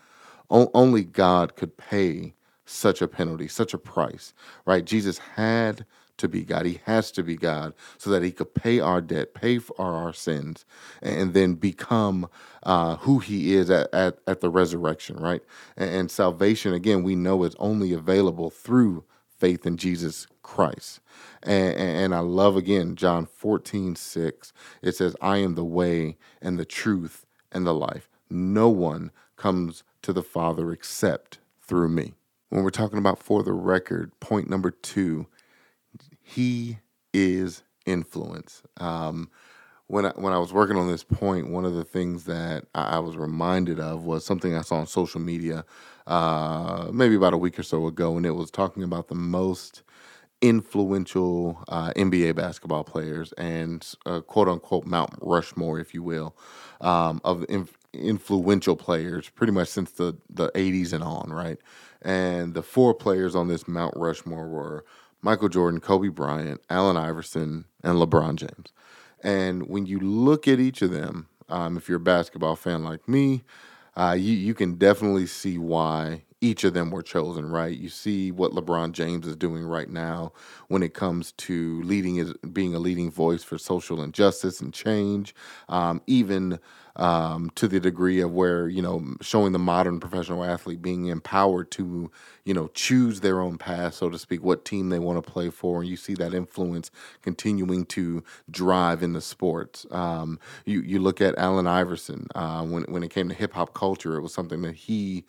O- 0.50 0.70
only 0.74 1.04
God 1.04 1.56
could 1.56 1.76
pay 1.76 2.34
such 2.66 3.02
a 3.02 3.08
penalty, 3.08 3.48
such 3.48 3.74
a 3.74 3.78
price, 3.78 4.34
right? 4.66 4.84
Jesus 4.84 5.18
had 5.18 5.86
to 6.18 6.28
be 6.28 6.44
God. 6.44 6.66
He 6.66 6.80
has 6.84 7.10
to 7.12 7.22
be 7.22 7.36
God 7.36 7.74
so 7.98 8.10
that 8.10 8.22
he 8.22 8.30
could 8.30 8.54
pay 8.54 8.80
our 8.80 9.00
debt, 9.00 9.34
pay 9.34 9.58
for 9.58 9.78
our 9.78 10.12
sins, 10.12 10.64
and 11.02 11.34
then 11.34 11.54
become 11.54 12.28
uh, 12.62 12.96
who 12.96 13.18
he 13.18 13.54
is 13.54 13.70
at, 13.70 13.92
at, 13.92 14.18
at, 14.26 14.40
the 14.40 14.50
resurrection, 14.50 15.16
right? 15.16 15.42
And, 15.76 15.90
and 15.90 16.10
salvation, 16.10 16.72
again, 16.72 17.02
we 17.02 17.16
know 17.16 17.44
is 17.44 17.56
only 17.58 17.92
available 17.92 18.50
through 18.50 19.04
faith 19.38 19.66
in 19.66 19.76
Jesus 19.76 20.26
Christ. 20.42 21.00
And, 21.42 21.76
and, 21.76 22.14
I 22.14 22.20
love 22.20 22.56
again 22.56 22.96
John 22.96 23.26
14, 23.26 23.96
6. 23.96 24.52
It 24.82 24.94
says, 24.96 25.16
I 25.20 25.38
am 25.38 25.54
the 25.54 25.64
way 25.64 26.16
and 26.40 26.58
the 26.58 26.64
truth 26.64 27.26
and 27.52 27.66
the 27.66 27.74
life. 27.74 28.08
No 28.30 28.68
one 28.68 29.10
comes 29.36 29.82
to 30.02 30.12
the 30.12 30.22
Father 30.22 30.72
except 30.72 31.38
through 31.60 31.88
me. 31.88 32.14
When 32.48 32.62
we're 32.62 32.70
talking 32.70 32.98
about 32.98 33.18
for 33.18 33.42
the 33.42 33.52
record, 33.52 34.12
point 34.20 34.48
number 34.48 34.70
two 34.70 35.26
he 36.24 36.78
is 37.12 37.62
influence. 37.86 38.62
Um, 38.78 39.30
when 39.86 40.06
I, 40.06 40.10
when 40.16 40.32
I 40.32 40.38
was 40.38 40.52
working 40.52 40.76
on 40.76 40.88
this 40.88 41.04
point, 41.04 41.50
one 41.50 41.66
of 41.66 41.74
the 41.74 41.84
things 41.84 42.24
that 42.24 42.64
I, 42.74 42.96
I 42.96 42.98
was 42.98 43.16
reminded 43.16 43.78
of 43.78 44.04
was 44.04 44.24
something 44.24 44.56
I 44.56 44.62
saw 44.62 44.76
on 44.76 44.86
social 44.86 45.20
media, 45.20 45.64
uh, 46.06 46.88
maybe 46.92 47.14
about 47.14 47.34
a 47.34 47.38
week 47.38 47.58
or 47.58 47.62
so 47.62 47.86
ago, 47.86 48.16
and 48.16 48.24
it 48.24 48.32
was 48.32 48.50
talking 48.50 48.82
about 48.82 49.08
the 49.08 49.14
most 49.14 49.82
influential 50.40 51.62
uh, 51.68 51.92
NBA 51.96 52.34
basketball 52.34 52.84
players 52.84 53.32
and 53.34 53.86
uh, 54.06 54.20
quote 54.20 54.48
unquote 54.48 54.86
Mount 54.86 55.14
Rushmore, 55.20 55.78
if 55.78 55.94
you 55.94 56.02
will, 56.02 56.34
um, 56.80 57.20
of 57.24 57.44
inf- 57.48 57.78
influential 57.92 58.76
players 58.76 59.28
pretty 59.28 59.52
much 59.52 59.68
since 59.68 59.92
the, 59.92 60.16
the 60.28 60.50
80s 60.50 60.92
and 60.92 61.04
on, 61.04 61.30
right? 61.30 61.58
And 62.02 62.54
the 62.54 62.62
four 62.62 62.94
players 62.94 63.34
on 63.34 63.48
this 63.48 63.68
Mount 63.68 63.94
Rushmore 63.96 64.48
were 64.48 64.84
Michael 65.24 65.48
Jordan, 65.48 65.80
Kobe 65.80 66.08
Bryant, 66.08 66.60
Allen 66.68 66.98
Iverson, 66.98 67.64
and 67.82 67.96
LeBron 67.96 68.36
James. 68.36 68.72
And 69.22 69.68
when 69.68 69.86
you 69.86 69.98
look 69.98 70.46
at 70.46 70.60
each 70.60 70.82
of 70.82 70.90
them, 70.90 71.28
um, 71.48 71.78
if 71.78 71.88
you're 71.88 71.96
a 71.96 72.00
basketball 72.00 72.56
fan 72.56 72.84
like 72.84 73.08
me, 73.08 73.42
uh, 73.96 74.14
you 74.18 74.34
you 74.34 74.52
can 74.52 74.74
definitely 74.74 75.26
see 75.26 75.56
why 75.56 76.24
each 76.42 76.62
of 76.62 76.74
them 76.74 76.90
were 76.90 77.02
chosen. 77.02 77.50
Right? 77.50 77.74
You 77.74 77.88
see 77.88 78.32
what 78.32 78.52
LeBron 78.52 78.92
James 78.92 79.26
is 79.26 79.34
doing 79.34 79.64
right 79.64 79.88
now 79.88 80.32
when 80.68 80.82
it 80.82 80.92
comes 80.92 81.32
to 81.32 81.80
leading, 81.84 82.16
is 82.16 82.34
being 82.52 82.74
a 82.74 82.78
leading 82.78 83.10
voice 83.10 83.42
for 83.42 83.56
social 83.56 84.02
injustice 84.02 84.60
and 84.60 84.74
change. 84.74 85.34
Um, 85.70 86.02
even 86.06 86.58
um, 86.96 87.50
to 87.56 87.68
the 87.68 87.80
degree 87.80 88.20
of 88.20 88.32
where 88.32 88.68
you 88.68 88.82
know 88.82 89.04
showing 89.20 89.52
the 89.52 89.58
modern 89.58 90.00
professional 90.00 90.44
athlete 90.44 90.82
being 90.82 91.06
empowered 91.06 91.70
to 91.72 92.10
you 92.44 92.54
know 92.54 92.68
choose 92.74 93.20
their 93.20 93.40
own 93.40 93.58
path, 93.58 93.94
so 93.94 94.10
to 94.10 94.18
speak, 94.18 94.42
what 94.42 94.64
team 94.64 94.88
they 94.90 94.98
want 94.98 95.22
to 95.24 95.30
play 95.30 95.50
for, 95.50 95.80
and 95.80 95.88
you 95.88 95.96
see 95.96 96.14
that 96.14 96.34
influence 96.34 96.90
continuing 97.22 97.86
to 97.86 98.22
drive 98.50 99.02
in 99.02 99.12
the 99.12 99.20
sports. 99.20 99.86
Um, 99.90 100.38
you 100.64 100.80
you 100.82 101.00
look 101.00 101.20
at 101.20 101.38
Allen 101.38 101.66
Iverson 101.66 102.28
uh, 102.34 102.64
when 102.64 102.84
when 102.84 103.02
it 103.02 103.10
came 103.10 103.28
to 103.28 103.34
hip 103.34 103.54
hop 103.54 103.74
culture, 103.74 104.16
it 104.16 104.22
was 104.22 104.34
something 104.34 104.62
that 104.62 104.76
he 104.76 105.24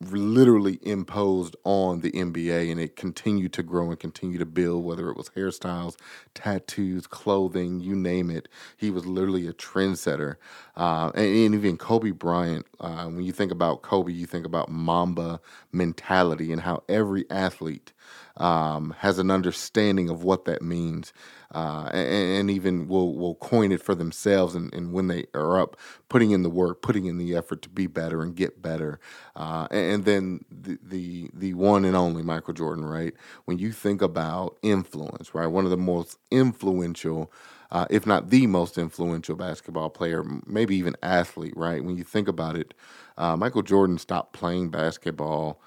literally 0.00 0.78
imposed 0.82 1.56
on 1.64 2.00
the 2.00 2.10
NBA 2.12 2.70
and 2.70 2.80
it 2.80 2.96
continued 2.96 3.52
to 3.54 3.62
grow 3.62 3.90
and 3.90 3.98
continue 3.98 4.38
to 4.38 4.46
build, 4.46 4.84
whether 4.84 5.08
it 5.08 5.16
was 5.16 5.30
hairstyles, 5.30 5.96
tattoos, 6.34 7.06
clothing, 7.06 7.80
you 7.80 7.94
name 7.94 8.30
it. 8.30 8.48
He 8.76 8.90
was 8.90 9.06
literally 9.06 9.46
a 9.46 9.52
trendsetter. 9.52 10.36
Uh, 10.76 11.10
and, 11.14 11.24
and, 11.24 11.54
even 11.54 11.76
Kobe 11.78 12.10
Bryant, 12.10 12.66
uh, 12.80 13.06
when 13.06 13.24
you 13.24 13.32
think 13.32 13.50
about 13.50 13.82
Kobe, 13.82 14.12
you 14.12 14.26
think 14.26 14.44
about 14.44 14.70
Mamba 14.70 15.40
mentality 15.72 16.52
and 16.52 16.62
how 16.62 16.82
every 16.88 17.24
athlete 17.30 17.92
um, 18.36 18.94
has 18.98 19.18
an 19.18 19.30
understanding 19.30 20.10
of 20.10 20.22
what 20.22 20.44
that 20.44 20.60
means, 20.60 21.12
uh, 21.54 21.88
and, 21.92 22.38
and, 22.38 22.50
even 22.50 22.86
will 22.86 23.14
will 23.16 23.36
coin 23.36 23.72
it 23.72 23.80
for 23.80 23.94
themselves. 23.94 24.54
And, 24.54 24.72
and, 24.74 24.92
when 24.92 25.06
they 25.08 25.26
are 25.32 25.58
up, 25.58 25.76
putting 26.08 26.32
in 26.32 26.42
the 26.42 26.50
work, 26.50 26.82
putting 26.82 27.06
in 27.06 27.16
the 27.16 27.34
effort 27.34 27.62
to 27.62 27.68
be 27.68 27.86
better 27.86 28.22
and 28.22 28.34
get 28.34 28.60
better. 28.60 29.00
Uh, 29.34 29.68
and, 29.70 30.04
then 30.04 30.44
the, 30.50 30.78
the 30.82 31.30
the 31.32 31.54
one 31.54 31.84
and 31.84 31.96
only 31.96 32.22
Michael 32.22 32.52
Jordan, 32.52 32.84
right? 32.84 33.14
When 33.46 33.58
you 33.58 33.72
think 33.72 34.02
about 34.02 34.58
influence, 34.62 35.34
right, 35.34 35.46
one 35.46 35.64
of 35.64 35.70
the 35.70 35.76
most 35.76 36.18
influential. 36.30 37.32
Uh, 37.68 37.84
if 37.90 38.06
not 38.06 38.30
the 38.30 38.46
most 38.46 38.78
influential 38.78 39.34
basketball 39.34 39.90
player, 39.90 40.22
maybe 40.46 40.76
even 40.76 40.94
athlete, 41.02 41.52
right? 41.56 41.82
When 41.82 41.96
you 41.96 42.04
think 42.04 42.28
about 42.28 42.54
it, 42.54 42.74
uh, 43.18 43.36
Michael 43.36 43.62
Jordan 43.62 43.98
stopped 43.98 44.32
playing 44.32 44.70
basketball 44.70 45.60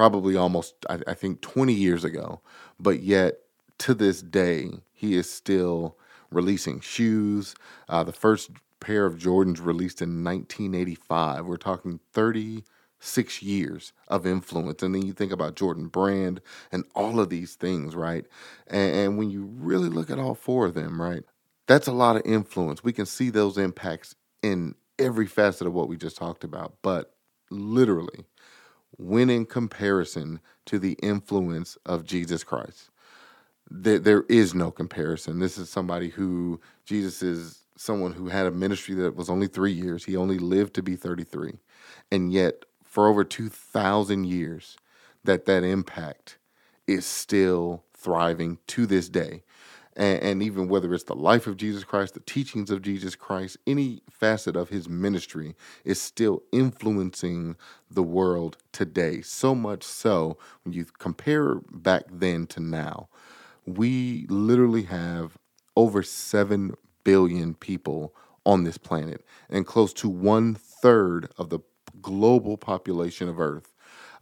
probably 0.00 0.34
almost, 0.34 0.86
I, 0.88 0.98
I 1.08 1.12
think, 1.12 1.42
20 1.42 1.74
years 1.74 2.04
ago. 2.04 2.40
But 2.78 3.02
yet, 3.02 3.34
to 3.80 3.92
this 3.92 4.22
day, 4.22 4.70
he 4.94 5.14
is 5.14 5.28
still 5.30 5.98
releasing 6.30 6.80
shoes. 6.80 7.54
Uh, 7.86 8.02
the 8.02 8.12
first 8.14 8.50
pair 8.80 9.04
of 9.04 9.18
Jordans 9.18 9.62
released 9.62 10.00
in 10.00 10.24
1985. 10.24 11.44
We're 11.44 11.58
talking 11.58 12.00
36 12.14 13.42
years 13.42 13.92
of 14.08 14.26
influence. 14.26 14.82
And 14.82 14.94
then 14.94 15.04
you 15.04 15.12
think 15.12 15.32
about 15.32 15.54
Jordan 15.54 15.88
Brand 15.88 16.40
and 16.72 16.84
all 16.94 17.20
of 17.20 17.28
these 17.28 17.56
things, 17.56 17.94
right? 17.94 18.24
And, 18.68 18.96
and 18.96 19.18
when 19.18 19.28
you 19.28 19.50
really 19.52 19.90
look 19.90 20.08
at 20.08 20.18
all 20.18 20.34
four 20.34 20.64
of 20.64 20.72
them, 20.72 20.98
right, 20.98 21.24
that's 21.66 21.88
a 21.88 21.92
lot 21.92 22.16
of 22.16 22.22
influence. 22.24 22.82
We 22.82 22.94
can 22.94 23.04
see 23.04 23.28
those 23.28 23.58
impacts 23.58 24.14
in 24.42 24.76
every 24.98 25.26
facet 25.26 25.66
of 25.66 25.74
what 25.74 25.88
we 25.88 25.98
just 25.98 26.16
talked 26.16 26.42
about. 26.42 26.76
But 26.80 27.12
literally, 27.50 28.24
when 29.00 29.30
in 29.30 29.46
comparison 29.46 30.40
to 30.66 30.78
the 30.78 30.92
influence 31.02 31.78
of 31.86 32.04
Jesus 32.04 32.44
Christ. 32.44 32.90
There, 33.70 33.98
there 33.98 34.24
is 34.28 34.54
no 34.54 34.70
comparison. 34.70 35.38
This 35.38 35.56
is 35.56 35.70
somebody 35.70 36.10
who, 36.10 36.60
Jesus 36.84 37.22
is 37.22 37.60
someone 37.76 38.12
who 38.12 38.28
had 38.28 38.46
a 38.46 38.50
ministry 38.50 38.94
that 38.96 39.16
was 39.16 39.30
only 39.30 39.46
three 39.46 39.72
years. 39.72 40.04
He 40.04 40.16
only 40.16 40.38
lived 40.38 40.74
to 40.74 40.82
be 40.82 40.96
33. 40.96 41.58
And 42.12 42.32
yet, 42.32 42.64
for 42.84 43.08
over 43.08 43.24
2,000 43.24 44.24
years, 44.24 44.76
that 45.24 45.46
that 45.46 45.64
impact 45.64 46.36
is 46.86 47.06
still 47.06 47.84
thriving 47.94 48.58
to 48.66 48.84
this 48.84 49.08
day 49.08 49.42
and, 49.96 50.22
and 50.22 50.42
even 50.42 50.68
whether 50.68 50.92
it's 50.94 51.04
the 51.04 51.14
life 51.14 51.46
of 51.46 51.56
Jesus 51.56 51.84
Christ, 51.84 52.14
the 52.14 52.20
teachings 52.20 52.70
of 52.70 52.82
Jesus 52.82 53.14
Christ, 53.14 53.56
any 53.66 54.02
facet 54.10 54.56
of 54.56 54.68
his 54.68 54.88
ministry 54.88 55.54
is 55.84 56.00
still 56.00 56.42
influencing 56.52 57.56
the 57.90 58.02
world 58.02 58.56
today. 58.72 59.20
So 59.22 59.54
much 59.54 59.82
so, 59.82 60.38
when 60.64 60.72
you 60.72 60.84
compare 60.84 61.56
back 61.72 62.04
then 62.10 62.46
to 62.48 62.60
now, 62.60 63.08
we 63.66 64.26
literally 64.28 64.84
have 64.84 65.36
over 65.76 66.02
7 66.02 66.74
billion 67.04 67.54
people 67.54 68.14
on 68.46 68.64
this 68.64 68.78
planet, 68.78 69.24
and 69.50 69.66
close 69.66 69.92
to 69.92 70.08
one 70.08 70.54
third 70.54 71.28
of 71.36 71.50
the 71.50 71.60
global 72.00 72.56
population 72.56 73.28
of 73.28 73.38
Earth 73.38 73.69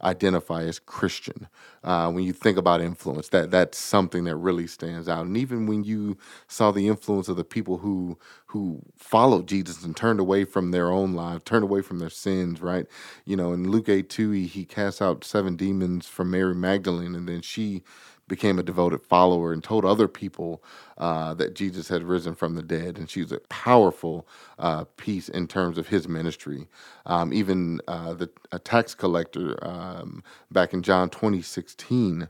identify 0.01 0.63
as 0.63 0.79
Christian. 0.79 1.47
Uh, 1.83 2.11
when 2.11 2.23
you 2.23 2.33
think 2.33 2.57
about 2.57 2.81
influence, 2.81 3.29
that 3.29 3.51
that's 3.51 3.77
something 3.77 4.25
that 4.25 4.35
really 4.35 4.67
stands 4.67 5.07
out. 5.09 5.25
And 5.25 5.37
even 5.37 5.65
when 5.65 5.83
you 5.83 6.17
saw 6.47 6.71
the 6.71 6.87
influence 6.87 7.27
of 7.27 7.37
the 7.37 7.43
people 7.43 7.77
who 7.77 8.17
who 8.49 8.81
followed 8.97 9.47
Jesus 9.47 9.83
and 9.83 9.95
turned 9.97 10.19
away 10.19 10.45
from 10.45 10.71
their 10.71 10.91
own 10.91 11.13
lives, 11.13 11.43
turned 11.45 11.63
away 11.63 11.81
from 11.81 11.99
their 11.99 12.09
sins, 12.11 12.61
right? 12.61 12.87
You 13.25 13.37
know, 13.37 13.53
in 13.53 13.69
Luke 13.69 13.89
8 13.89 14.09
2, 14.09 14.31
he, 14.31 14.47
he 14.47 14.65
cast 14.65 15.01
out 15.01 15.23
seven 15.25 15.55
demons 15.57 16.07
from 16.07 16.31
Mary 16.31 16.55
Magdalene, 16.55 17.15
and 17.15 17.29
then 17.29 17.41
she 17.41 17.83
became 18.27 18.59
a 18.59 18.63
devoted 18.63 19.01
follower 19.03 19.53
and 19.53 19.63
told 19.63 19.85
other 19.85 20.07
people 20.07 20.63
uh, 20.97 21.33
that 21.35 21.55
Jesus 21.55 21.89
had 21.89 22.03
risen 22.03 22.35
from 22.35 22.55
the 22.55 22.63
dead. 22.63 22.97
And 22.97 23.09
she 23.09 23.21
was 23.21 23.31
a 23.33 23.39
powerful 23.49 24.27
uh, 24.59 24.85
piece 24.97 25.29
in 25.29 25.47
terms 25.47 25.77
of 25.77 25.89
his 25.89 26.07
ministry. 26.07 26.67
Um, 27.05 27.33
even 27.33 27.81
uh, 27.87 28.13
the 28.15 28.29
a 28.51 28.59
tax 28.59 28.95
collector 28.95 29.57
um, 29.67 30.23
back 30.51 30.73
in 30.73 30.83
John 30.83 31.09
2016 31.09 32.29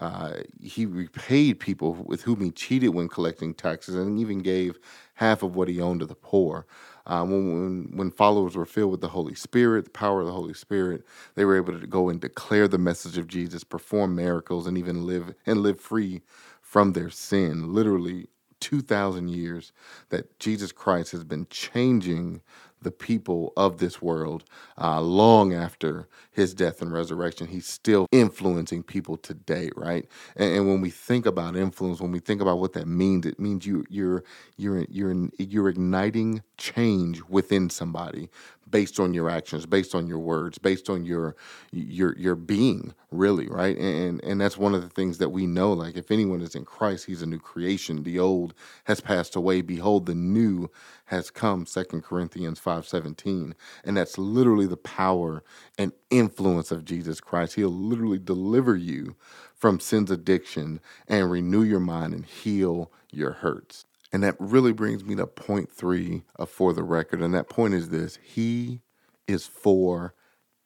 uh, 0.00 0.38
he 0.60 0.86
repaid 0.86 1.60
people 1.60 1.94
with 1.94 2.22
whom 2.22 2.40
he 2.40 2.50
cheated 2.50 2.90
when 2.94 3.08
collecting 3.08 3.54
taxes 3.54 3.94
and 3.94 4.18
even 4.18 4.40
gave 4.40 4.78
half 5.14 5.42
of 5.42 5.54
what 5.54 5.68
he 5.68 5.80
owned 5.80 6.00
to 6.00 6.06
the 6.06 6.14
poor. 6.14 6.66
Uh, 7.06 7.24
when, 7.24 7.50
when, 7.52 7.90
when 7.96 8.10
followers 8.10 8.56
were 8.56 8.66
filled 8.66 8.92
with 8.92 9.00
the 9.02 9.08
Holy 9.08 9.34
Spirit, 9.34 9.84
the 9.84 9.90
power 9.90 10.20
of 10.20 10.26
the 10.26 10.32
Holy 10.32 10.54
Spirit, 10.54 11.04
they 11.34 11.44
were 11.44 11.56
able 11.56 11.78
to 11.78 11.86
go 11.86 12.08
and 12.08 12.20
declare 12.20 12.68
the 12.68 12.78
message 12.78 13.18
of 13.18 13.28
Jesus, 13.28 13.64
perform 13.64 14.16
miracles, 14.16 14.66
and 14.66 14.78
even 14.78 15.06
live 15.06 15.34
and 15.46 15.62
live 15.62 15.80
free 15.80 16.22
from 16.62 16.92
their 16.92 17.10
sin. 17.10 17.74
Literally, 17.74 18.28
2,000 18.60 19.28
years 19.28 19.72
that 20.10 20.38
Jesus 20.38 20.72
Christ 20.72 21.12
has 21.12 21.24
been 21.24 21.46
changing 21.50 22.42
the 22.82 22.90
people 22.90 23.52
of 23.56 23.78
this 23.78 24.00
world 24.00 24.44
uh, 24.80 25.00
long 25.00 25.52
after 25.52 26.08
his 26.30 26.54
death 26.54 26.80
and 26.80 26.92
resurrection. 26.92 27.46
He's 27.46 27.66
still 27.66 28.06
influencing 28.12 28.82
people 28.82 29.16
today, 29.16 29.70
right? 29.76 30.06
And, 30.36 30.54
and, 30.54 30.68
when 30.68 30.80
we 30.80 30.90
think 30.90 31.26
about 31.26 31.56
influence, 31.56 32.00
when 32.00 32.12
we 32.12 32.20
think 32.20 32.40
about 32.40 32.58
what 32.58 32.72
that 32.74 32.86
means, 32.86 33.26
it 33.26 33.38
means 33.38 33.66
you 33.66 33.84
you're 33.88 34.24
you're 34.56 34.84
you're 34.88 35.28
you're 35.38 35.68
igniting 35.68 36.42
change 36.56 37.22
within 37.28 37.68
somebody 37.70 38.28
based 38.70 39.00
on 39.00 39.12
your 39.12 39.28
actions, 39.28 39.66
based 39.66 39.94
on 39.94 40.06
your 40.06 40.18
words, 40.18 40.58
based 40.58 40.88
on 40.88 41.04
your 41.04 41.36
your 41.72 42.16
your 42.16 42.36
being, 42.36 42.94
really, 43.10 43.48
right? 43.48 43.76
And 43.76 44.22
and 44.22 44.40
that's 44.40 44.56
one 44.56 44.74
of 44.74 44.82
the 44.82 44.88
things 44.88 45.18
that 45.18 45.30
we 45.30 45.46
know. 45.46 45.72
Like 45.72 45.96
if 45.96 46.10
anyone 46.10 46.40
is 46.40 46.54
in 46.54 46.64
Christ, 46.64 47.06
he's 47.06 47.22
a 47.22 47.26
new 47.26 47.38
creation. 47.38 48.02
The 48.02 48.18
old 48.18 48.54
has 48.84 49.00
passed 49.00 49.36
away. 49.36 49.62
Behold, 49.62 50.06
the 50.06 50.14
new 50.14 50.70
has 51.06 51.30
come. 51.30 51.66
Second 51.66 52.04
Corinthians 52.04 52.58
five 52.58 52.69
seventeen, 52.78 53.54
and 53.84 53.96
that's 53.96 54.18
literally 54.18 54.66
the 54.66 54.76
power 54.76 55.42
and 55.78 55.92
influence 56.10 56.70
of 56.70 56.84
Jesus 56.84 57.20
Christ. 57.20 57.54
He'll 57.54 57.70
literally 57.70 58.18
deliver 58.18 58.76
you 58.76 59.16
from 59.54 59.80
sin's 59.80 60.10
addiction 60.10 60.80
and 61.08 61.30
renew 61.30 61.62
your 61.62 61.80
mind 61.80 62.14
and 62.14 62.24
heal 62.24 62.90
your 63.10 63.32
hurts. 63.32 63.84
And 64.12 64.22
that 64.22 64.36
really 64.38 64.72
brings 64.72 65.04
me 65.04 65.14
to 65.16 65.26
point 65.26 65.70
three 65.70 66.24
of 66.36 66.50
for 66.50 66.72
the 66.72 66.82
record. 66.82 67.22
And 67.22 67.34
that 67.34 67.48
point 67.48 67.74
is 67.74 67.90
this 67.90 68.18
He 68.22 68.80
is 69.28 69.46
for 69.46 70.14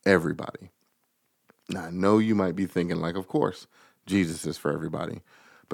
everybody. 0.06 0.70
Now, 1.68 1.84
I 1.86 1.90
know 1.90 2.18
you 2.18 2.34
might 2.34 2.56
be 2.56 2.66
thinking, 2.66 2.98
like, 2.98 3.16
of 3.16 3.28
course, 3.28 3.66
Jesus 4.06 4.46
is 4.46 4.58
for 4.58 4.72
everybody. 4.72 5.22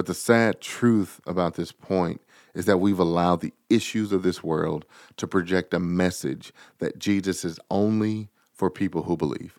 But 0.00 0.06
the 0.06 0.14
sad 0.14 0.62
truth 0.62 1.20
about 1.26 1.56
this 1.56 1.72
point 1.72 2.22
is 2.54 2.64
that 2.64 2.78
we've 2.78 2.98
allowed 2.98 3.42
the 3.42 3.52
issues 3.68 4.12
of 4.12 4.22
this 4.22 4.42
world 4.42 4.86
to 5.18 5.26
project 5.26 5.74
a 5.74 5.78
message 5.78 6.54
that 6.78 6.98
Jesus 6.98 7.44
is 7.44 7.60
only 7.70 8.30
for 8.54 8.70
people 8.70 9.02
who 9.02 9.14
believe. 9.14 9.58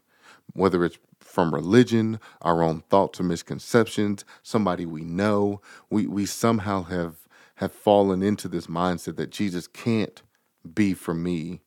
Whether 0.53 0.83
it's 0.83 0.97
from 1.19 1.53
religion, 1.53 2.19
our 2.41 2.63
own 2.63 2.79
thoughts 2.89 3.19
or 3.19 3.23
misconceptions, 3.23 4.25
somebody 4.41 4.83
we 4.83 5.03
know, 5.03 5.61
we, 5.91 6.07
we 6.07 6.25
somehow 6.25 6.85
have 6.85 7.27
have 7.57 7.71
fallen 7.71 8.23
into 8.23 8.47
this 8.47 8.65
mindset 8.65 9.17
that 9.17 9.29
Jesus 9.29 9.67
can't 9.67 10.23
be 10.73 10.95
for 10.95 11.13
me 11.13 11.61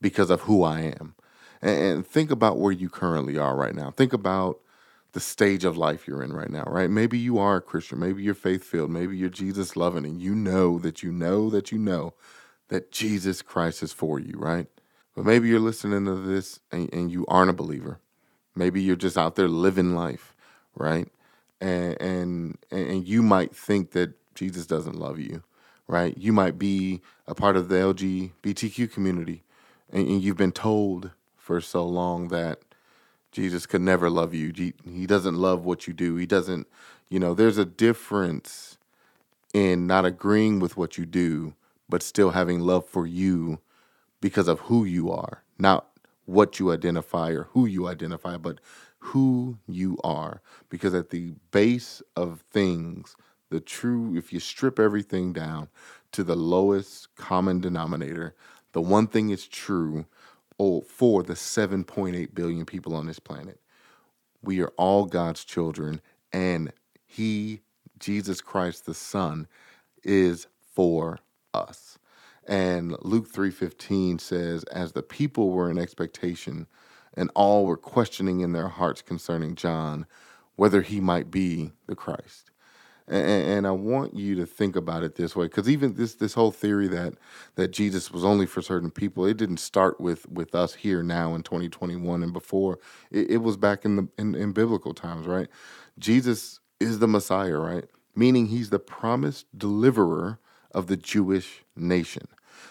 because 0.00 0.30
of 0.30 0.40
who 0.40 0.62
I 0.62 0.80
am. 0.98 1.14
And, 1.60 2.06
think 2.06 2.30
about 2.30 2.56
where 2.56 2.72
you 2.72 2.88
currently 2.88 3.36
are 3.36 3.54
right 3.54 3.74
now. 3.74 3.90
Think 3.90 4.14
about 4.14 4.62
the 5.16 5.20
stage 5.20 5.64
of 5.64 5.78
life 5.78 6.06
you're 6.06 6.22
in 6.22 6.34
right 6.34 6.50
now, 6.50 6.64
right? 6.66 6.90
Maybe 6.90 7.16
you 7.16 7.38
are 7.38 7.56
a 7.56 7.62
Christian, 7.62 7.98
maybe 7.98 8.22
you're 8.22 8.34
faith 8.34 8.62
filled, 8.62 8.90
maybe 8.90 9.16
you're 9.16 9.30
Jesus 9.30 9.74
loving, 9.74 10.04
and 10.04 10.20
you 10.20 10.34
know 10.34 10.78
that 10.80 11.02
you 11.02 11.10
know 11.10 11.48
that 11.48 11.72
you 11.72 11.78
know 11.78 12.12
that 12.68 12.92
Jesus 12.92 13.40
Christ 13.40 13.82
is 13.82 13.94
for 13.94 14.20
you, 14.20 14.34
right? 14.36 14.66
But 15.14 15.24
maybe 15.24 15.48
you're 15.48 15.58
listening 15.58 16.04
to 16.04 16.16
this 16.16 16.60
and, 16.70 16.92
and 16.92 17.10
you 17.10 17.24
aren't 17.28 17.48
a 17.48 17.54
believer. 17.54 17.98
Maybe 18.54 18.82
you're 18.82 18.94
just 18.94 19.16
out 19.16 19.36
there 19.36 19.48
living 19.48 19.94
life, 19.94 20.36
right? 20.74 21.08
And 21.62 21.98
and 21.98 22.58
and 22.70 23.08
you 23.08 23.22
might 23.22 23.56
think 23.56 23.92
that 23.92 24.12
Jesus 24.34 24.66
doesn't 24.66 24.98
love 24.98 25.18
you, 25.18 25.42
right? 25.88 26.14
You 26.18 26.34
might 26.34 26.58
be 26.58 27.00
a 27.26 27.34
part 27.34 27.56
of 27.56 27.70
the 27.70 27.76
LGBTQ 27.76 28.92
community 28.92 29.44
and, 29.90 30.06
and 30.06 30.22
you've 30.22 30.36
been 30.36 30.52
told 30.52 31.12
for 31.38 31.62
so 31.62 31.86
long 31.86 32.28
that 32.28 32.60
Jesus 33.36 33.66
could 33.66 33.82
never 33.82 34.08
love 34.08 34.32
you. 34.32 34.50
He 34.82 35.06
doesn't 35.06 35.34
love 35.34 35.62
what 35.62 35.86
you 35.86 35.92
do. 35.92 36.16
He 36.16 36.24
doesn't, 36.24 36.66
you 37.10 37.20
know, 37.20 37.34
there's 37.34 37.58
a 37.58 37.66
difference 37.66 38.78
in 39.52 39.86
not 39.86 40.06
agreeing 40.06 40.58
with 40.58 40.78
what 40.78 40.96
you 40.96 41.04
do, 41.04 41.52
but 41.86 42.02
still 42.02 42.30
having 42.30 42.60
love 42.60 42.86
for 42.86 43.06
you 43.06 43.58
because 44.22 44.48
of 44.48 44.60
who 44.60 44.86
you 44.86 45.10
are, 45.10 45.42
not 45.58 45.86
what 46.24 46.58
you 46.58 46.72
identify 46.72 47.28
or 47.32 47.42
who 47.50 47.66
you 47.66 47.86
identify, 47.86 48.38
but 48.38 48.58
who 49.00 49.58
you 49.68 49.98
are. 50.02 50.40
Because 50.70 50.94
at 50.94 51.10
the 51.10 51.34
base 51.50 52.00
of 52.16 52.42
things, 52.50 53.16
the 53.50 53.60
true, 53.60 54.16
if 54.16 54.32
you 54.32 54.40
strip 54.40 54.78
everything 54.80 55.34
down 55.34 55.68
to 56.12 56.24
the 56.24 56.36
lowest 56.36 57.14
common 57.16 57.60
denominator, 57.60 58.34
the 58.72 58.80
one 58.80 59.06
thing 59.06 59.28
is 59.28 59.46
true 59.46 60.06
oh, 60.58 60.80
for 60.82 61.22
the 61.22 61.34
7.8 61.34 62.34
billion 62.34 62.64
people 62.64 62.94
on 62.94 63.06
this 63.06 63.18
planet. 63.18 63.60
We 64.42 64.60
are 64.60 64.72
all 64.76 65.06
God's 65.06 65.44
children, 65.44 66.00
and 66.32 66.72
He, 67.06 67.62
Jesus 67.98 68.40
Christ 68.40 68.86
the 68.86 68.94
Son, 68.94 69.48
is 70.02 70.46
for 70.74 71.18
us. 71.52 71.98
And 72.46 72.96
Luke 73.02 73.28
3:15 73.30 74.20
says, 74.20 74.62
as 74.64 74.92
the 74.92 75.02
people 75.02 75.50
were 75.50 75.70
in 75.70 75.78
expectation, 75.78 76.66
and 77.16 77.30
all 77.34 77.66
were 77.66 77.76
questioning 77.76 78.40
in 78.40 78.52
their 78.52 78.68
hearts 78.68 79.02
concerning 79.02 79.54
John, 79.54 80.06
whether 80.54 80.82
he 80.82 81.00
might 81.00 81.30
be 81.30 81.72
the 81.86 81.96
Christ. 81.96 82.50
And, 83.08 83.26
and 83.26 83.66
I 83.66 83.70
want 83.70 84.14
you 84.14 84.34
to 84.36 84.46
think 84.46 84.74
about 84.76 85.02
it 85.02 85.14
this 85.14 85.36
way, 85.36 85.46
because 85.46 85.68
even 85.68 85.94
this 85.94 86.14
this 86.14 86.34
whole 86.34 86.50
theory 86.50 86.88
that 86.88 87.14
that 87.54 87.68
Jesus 87.68 88.10
was 88.10 88.24
only 88.24 88.46
for 88.46 88.62
certain 88.62 88.90
people, 88.90 89.26
it 89.26 89.36
didn't 89.36 89.58
start 89.58 90.00
with 90.00 90.28
with 90.28 90.54
us 90.54 90.74
here 90.74 91.02
now 91.02 91.34
in 91.34 91.42
2021 91.42 92.22
and 92.22 92.32
before. 92.32 92.78
It, 93.10 93.30
it 93.32 93.36
was 93.38 93.56
back 93.56 93.84
in 93.84 93.96
the 93.96 94.08
in, 94.18 94.34
in 94.34 94.52
biblical 94.52 94.94
times, 94.94 95.26
right? 95.26 95.48
Jesus 95.98 96.60
is 96.80 96.98
the 96.98 97.08
Messiah, 97.08 97.58
right? 97.58 97.84
Meaning 98.14 98.46
he's 98.46 98.70
the 98.70 98.78
promised 98.78 99.46
deliverer 99.56 100.38
of 100.72 100.88
the 100.88 100.96
Jewish 100.96 101.64
nation, 101.76 102.26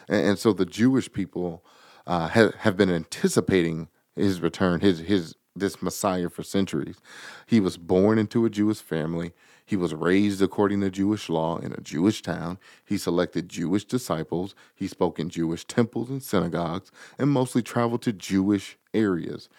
and, 0.07 0.27
and 0.27 0.39
so 0.39 0.53
the 0.53 0.65
Jewish 0.65 1.11
people 1.11 1.63
uh, 2.05 2.27
have 2.29 2.55
have 2.55 2.75
been 2.75 2.89
anticipating 2.89 3.87
his 4.15 4.41
return, 4.41 4.81
his 4.81 4.99
his 4.99 5.35
this 5.55 5.81
Messiah 5.81 6.29
for 6.29 6.43
centuries. 6.43 6.97
He 7.45 7.59
was 7.59 7.77
born 7.77 8.17
into 8.17 8.45
a 8.45 8.49
Jewish 8.49 8.81
family. 8.81 9.31
He 9.65 9.75
was 9.75 9.95
raised 9.95 10.43
according 10.43 10.81
to 10.81 10.91
Jewish 10.91 11.27
law 11.27 11.57
in 11.57 11.73
a 11.73 11.81
Jewish 11.81 12.21
town. 12.21 12.59
He 12.85 12.97
selected 12.97 13.49
Jewish 13.49 13.83
disciples. 13.83 14.53
He 14.75 14.87
spoke 14.87 15.19
in 15.19 15.29
Jewish 15.29 15.65
temples 15.65 16.09
and 16.09 16.21
synagogues 16.21 16.91
and 17.17 17.31
mostly 17.31 17.63
traveled 17.63 18.03
to 18.03 18.13
Jewish 18.13 18.77
areas 18.93 19.49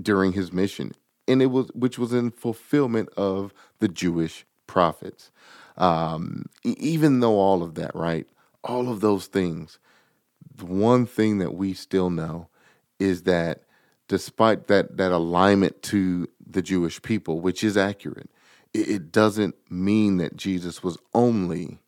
during 0.00 0.32
his 0.32 0.52
mission. 0.52 0.92
And 1.26 1.40
it 1.40 1.46
was 1.46 1.68
which 1.74 1.98
was 1.98 2.12
in 2.12 2.30
fulfillment 2.32 3.08
of 3.16 3.54
the 3.78 3.88
Jewish 3.88 4.44
prophets. 4.66 5.30
Um, 5.78 6.46
even 6.62 7.20
though 7.20 7.38
all 7.38 7.62
of 7.62 7.76
that, 7.76 7.94
right? 7.94 8.26
All 8.62 8.90
of 8.90 9.00
those 9.00 9.26
things, 9.26 9.78
the 10.54 10.66
one 10.66 11.06
thing 11.06 11.38
that 11.38 11.54
we 11.54 11.72
still 11.72 12.10
know 12.10 12.48
is 12.98 13.22
that 13.22 13.62
despite 14.06 14.66
that 14.66 14.98
that 14.98 15.12
alignment 15.12 15.82
to 15.84 16.28
the 16.46 16.60
Jewish 16.60 17.00
people, 17.00 17.40
which 17.40 17.64
is 17.64 17.78
accurate, 17.78 18.30
it 18.74 19.12
doesn't 19.12 19.54
mean 19.70 20.16
that 20.18 20.36
Jesus 20.36 20.82
was 20.82 20.98
only 21.14 21.78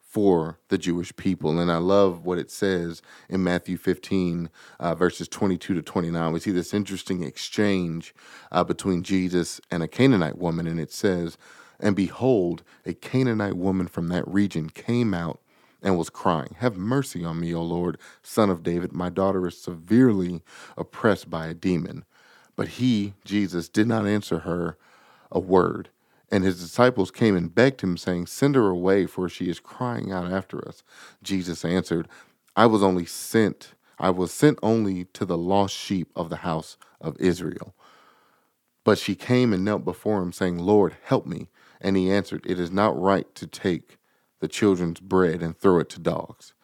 for 0.00 0.58
the 0.68 0.78
Jewish 0.78 1.14
people. 1.16 1.58
And 1.58 1.70
I 1.70 1.76
love 1.76 2.24
what 2.24 2.38
it 2.38 2.50
says 2.50 3.02
in 3.28 3.44
Matthew 3.44 3.76
15, 3.76 4.50
uh, 4.80 4.94
verses 4.94 5.28
22 5.28 5.74
to 5.74 5.82
29. 5.82 6.32
We 6.32 6.40
see 6.40 6.50
this 6.50 6.74
interesting 6.74 7.22
exchange 7.22 8.14
uh, 8.50 8.64
between 8.64 9.02
Jesus 9.02 9.60
and 9.70 9.82
a 9.82 9.88
Canaanite 9.88 10.38
woman. 10.38 10.66
And 10.66 10.80
it 10.80 10.92
says, 10.92 11.38
And 11.78 11.94
behold, 11.94 12.64
a 12.84 12.92
Canaanite 12.92 13.56
woman 13.56 13.86
from 13.86 14.08
that 14.08 14.26
region 14.26 14.70
came 14.70 15.14
out 15.14 15.40
and 15.82 15.96
was 15.96 16.10
crying, 16.10 16.56
Have 16.58 16.76
mercy 16.76 17.24
on 17.24 17.40
me, 17.40 17.54
O 17.54 17.62
Lord, 17.62 17.96
son 18.22 18.50
of 18.50 18.62
David. 18.64 18.92
My 18.92 19.10
daughter 19.10 19.46
is 19.46 19.60
severely 19.60 20.42
oppressed 20.76 21.30
by 21.30 21.46
a 21.46 21.54
demon. 21.54 22.04
But 22.56 22.68
he, 22.68 23.14
Jesus, 23.24 23.68
did 23.68 23.86
not 23.86 24.06
answer 24.06 24.40
her 24.40 24.76
a 25.30 25.38
word. 25.38 25.88
And 26.30 26.44
his 26.44 26.60
disciples 26.60 27.10
came 27.10 27.36
and 27.36 27.54
begged 27.54 27.80
him, 27.80 27.96
saying, 27.96 28.26
Send 28.26 28.54
her 28.54 28.68
away, 28.68 29.06
for 29.06 29.28
she 29.28 29.50
is 29.50 29.58
crying 29.58 30.12
out 30.12 30.30
after 30.30 30.66
us. 30.66 30.82
Jesus 31.22 31.64
answered, 31.64 32.08
I 32.54 32.66
was 32.66 32.82
only 32.82 33.06
sent, 33.06 33.74
I 33.98 34.10
was 34.10 34.32
sent 34.32 34.58
only 34.62 35.06
to 35.06 35.24
the 35.24 35.38
lost 35.38 35.74
sheep 35.74 36.10
of 36.14 36.30
the 36.30 36.36
house 36.36 36.76
of 37.00 37.16
Israel. 37.20 37.74
But 38.84 38.98
she 38.98 39.14
came 39.14 39.52
and 39.52 39.64
knelt 39.64 39.84
before 39.84 40.22
him, 40.22 40.32
saying, 40.32 40.58
Lord, 40.58 40.96
help 41.02 41.26
me. 41.26 41.48
And 41.80 41.96
he 41.96 42.10
answered, 42.10 42.44
It 42.46 42.60
is 42.60 42.70
not 42.70 43.00
right 43.00 43.32
to 43.34 43.46
take 43.46 43.98
the 44.40 44.48
children's 44.48 45.00
bread 45.00 45.42
and 45.42 45.56
throw 45.56 45.80
it 45.80 45.88
to 45.90 46.00
dogs. 46.00 46.54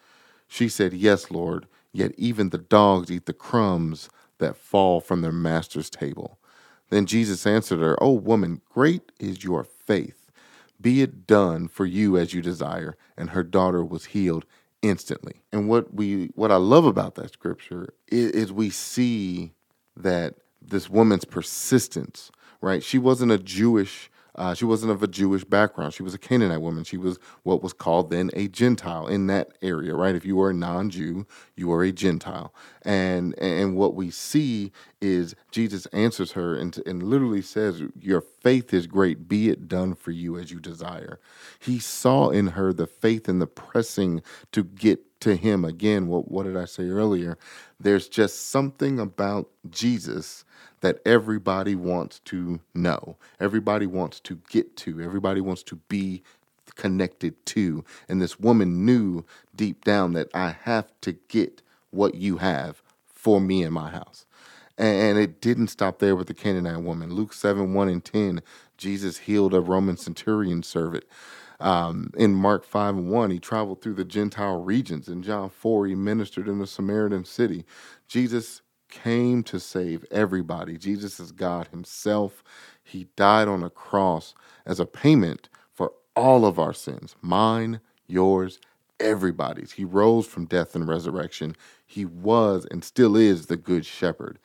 She 0.47 0.69
said, 0.69 0.93
Yes, 0.93 1.31
Lord, 1.31 1.67
yet 1.93 2.13
even 2.17 2.51
the 2.51 2.59
dogs 2.59 3.11
eat 3.11 3.27
the 3.27 3.33
crumbs 3.33 4.09
that 4.39 4.57
fall 4.57 5.01
from 5.01 5.23
their 5.23 5.33
master's 5.33 5.91
table. 5.91 6.39
Then 6.91 7.07
Jesus 7.07 7.47
answered 7.47 7.81
her, 7.81 8.03
O 8.03 8.13
woman, 8.13 8.61
great 8.69 9.13
is 9.19 9.45
your 9.45 9.65
faith. 9.65 10.31
Be 10.81 11.03
it 11.03 11.27
done 11.27 11.69
for 11.69 11.87
you 11.87 12.17
as 12.17 12.35
you 12.35 12.43
desire. 12.43 12.97
And 13.17 13.31
her 13.31 13.43
daughter 13.43 13.85
was 13.85 14.07
healed 14.07 14.45
instantly. 14.83 15.43
And 15.53 15.69
what 15.69 15.95
we 15.95 16.31
what 16.35 16.53
I 16.53 16.57
love 16.57 16.85
about 16.85 17.15
that 17.17 17.33
scripture 17.33 17.95
is, 18.09 18.31
is 18.33 18.53
we 18.53 18.71
see 18.71 19.53
that 19.97 20.35
this 20.61 20.91
woman's 20.91 21.25
persistence, 21.25 22.31
right? 22.61 22.83
She 22.83 22.99
wasn't 22.99 23.33
a 23.33 23.39
Jewish 23.39 24.11
uh, 24.37 24.55
she 24.55 24.65
wasn't 24.65 24.93
of 24.93 25.03
a 25.03 25.09
Jewish 25.09 25.45
background. 25.45 25.95
She 25.95 26.03
was 26.03 26.15
a 26.15 26.19
Canaanite 26.19 26.61
woman. 26.61 26.85
She 26.85 26.97
was 26.97 27.19
what 27.43 27.63
was 27.63 27.73
called 27.73 28.11
then 28.11 28.31
a 28.35 28.49
Gentile 28.49 29.07
in 29.07 29.27
that 29.29 29.57
area, 29.63 29.95
right? 29.95 30.15
If 30.15 30.25
you 30.25 30.37
were 30.37 30.51
a 30.51 30.55
non-Jew, 30.55 31.27
you 31.57 31.69
were 31.69 31.83
a 31.85 31.93
Gentile. 31.93 32.55
And 32.83 33.39
and 33.39 33.77
what 33.77 33.95
we 33.95 34.11
see 34.11 34.73
is 35.01 35.35
Jesus 35.51 35.87
answers 35.87 36.33
her 36.33 36.57
and, 36.57 36.81
and 36.87 37.03
literally 37.03 37.43
says, 37.43 37.83
Your 38.01 38.21
faith 38.21 38.75
is 38.75 38.87
great, 38.87 39.29
be 39.29 39.49
it 39.49 39.69
done 39.69 39.95
for 39.95 40.11
you 40.11 40.39
as 40.39 40.51
you 40.51 40.61
desire. 40.61 41.19
He 41.59 41.79
saw 41.79 42.31
in 42.31 42.49
her 42.49 42.73
the 42.73 42.87
faith 42.87 43.29
and 43.29 43.41
the 43.41 43.47
pressing 43.47 44.23
to 44.53 44.65
get 44.65 45.21
to 45.21 45.37
him. 45.37 45.65
Again, 45.65 46.09
what, 46.09 46.31
what 46.31 46.45
did 46.45 46.57
I 46.57 46.65
say 46.67 46.89
earlier? 46.89 47.39
There's 47.81 48.09
just 48.09 48.51
something 48.51 48.99
about 48.99 49.49
Jesus 49.71 50.45
that 50.87 51.01
everybody 51.05 51.75
wants 51.75 52.21
to 52.21 52.61
know, 52.73 53.17
everybody 53.41 53.87
wants 53.87 54.21
to 54.21 54.39
get 54.49 54.77
to, 54.77 55.01
everybody 55.01 55.41
wants 55.41 55.65
to 55.65 55.75
be 55.89 56.23
connected 56.77 57.45
to. 57.47 57.85
And 58.09 58.23
this 58.23 58.39
woman 58.39 58.87
knew 58.87 59.25
deep 59.57 59.85
down 59.85 60.13
that 60.13 60.29
I 60.33 60.55
have 60.63 60.93
to 61.01 61.15
get 61.27 61.61
what 61.91 62.15
you 62.15 62.37
have 62.37 62.83
for 63.05 63.41
me 63.41 63.65
in 63.65 63.73
my 63.73 63.91
house. 63.91 64.27
And 64.79 65.19
it 65.19 65.41
didn't 65.41 65.69
stop 65.69 65.99
there 65.99 66.15
with 66.15 66.29
the 66.29 66.35
Canaanite 66.35 66.85
woman. 66.85 67.13
Luke 67.13 67.33
7 67.33 67.75
1 67.75 67.89
and 67.89 68.05
10, 68.05 68.41
Jesus 68.77 69.19
healed 69.19 69.55
a 69.55 69.61
Roman 69.61 69.97
centurion 69.97 70.63
servant. 70.63 71.05
Um, 71.59 72.13
in 72.17 72.35
Mark 72.35 72.65
5 72.65 72.97
and 72.97 73.11
1, 73.11 73.31
he 73.33 73.41
traveled 73.41 73.83
through 73.83 73.95
the 73.95 74.05
Gentile 74.05 74.63
regions. 74.63 75.09
In 75.09 75.25
John 75.25 75.51
4, 75.51 75.87
he 75.87 75.95
ministered 75.97 76.47
in 76.47 76.61
a 76.61 76.67
Samaritan 76.67 77.25
city. 77.25 77.65
Jesus 78.07 78.61
came 78.89 79.43
to 79.45 79.61
save 79.61 80.05
everybody. 80.11 80.79
Jesus 80.79 81.21
is 81.21 81.33
God 81.33 81.69
Himself. 81.69 82.43
He 82.83 83.09
died 83.17 83.49
on 83.49 83.63
a 83.63 83.71
cross 83.71 84.35
as 84.65 84.81
a 84.81 84.87
payment 84.87 85.49
for 85.73 85.93
all 86.15 86.45
of 86.47 86.59
our 86.59 86.73
sins 86.73 87.17
mine, 87.23 87.81
yours, 88.07 88.59
everybody's. 89.01 89.73
He 89.73 89.85
rose 89.85 90.27
from 90.27 90.47
death 90.47 90.75
and 90.75 90.89
resurrection. 90.89 91.57
He 91.87 92.05
was 92.05 92.67
and 92.71 92.85
still 92.85 93.17
is 93.17 93.47
the 93.47 93.57
good 93.57 93.87
shepherd. 93.87 94.39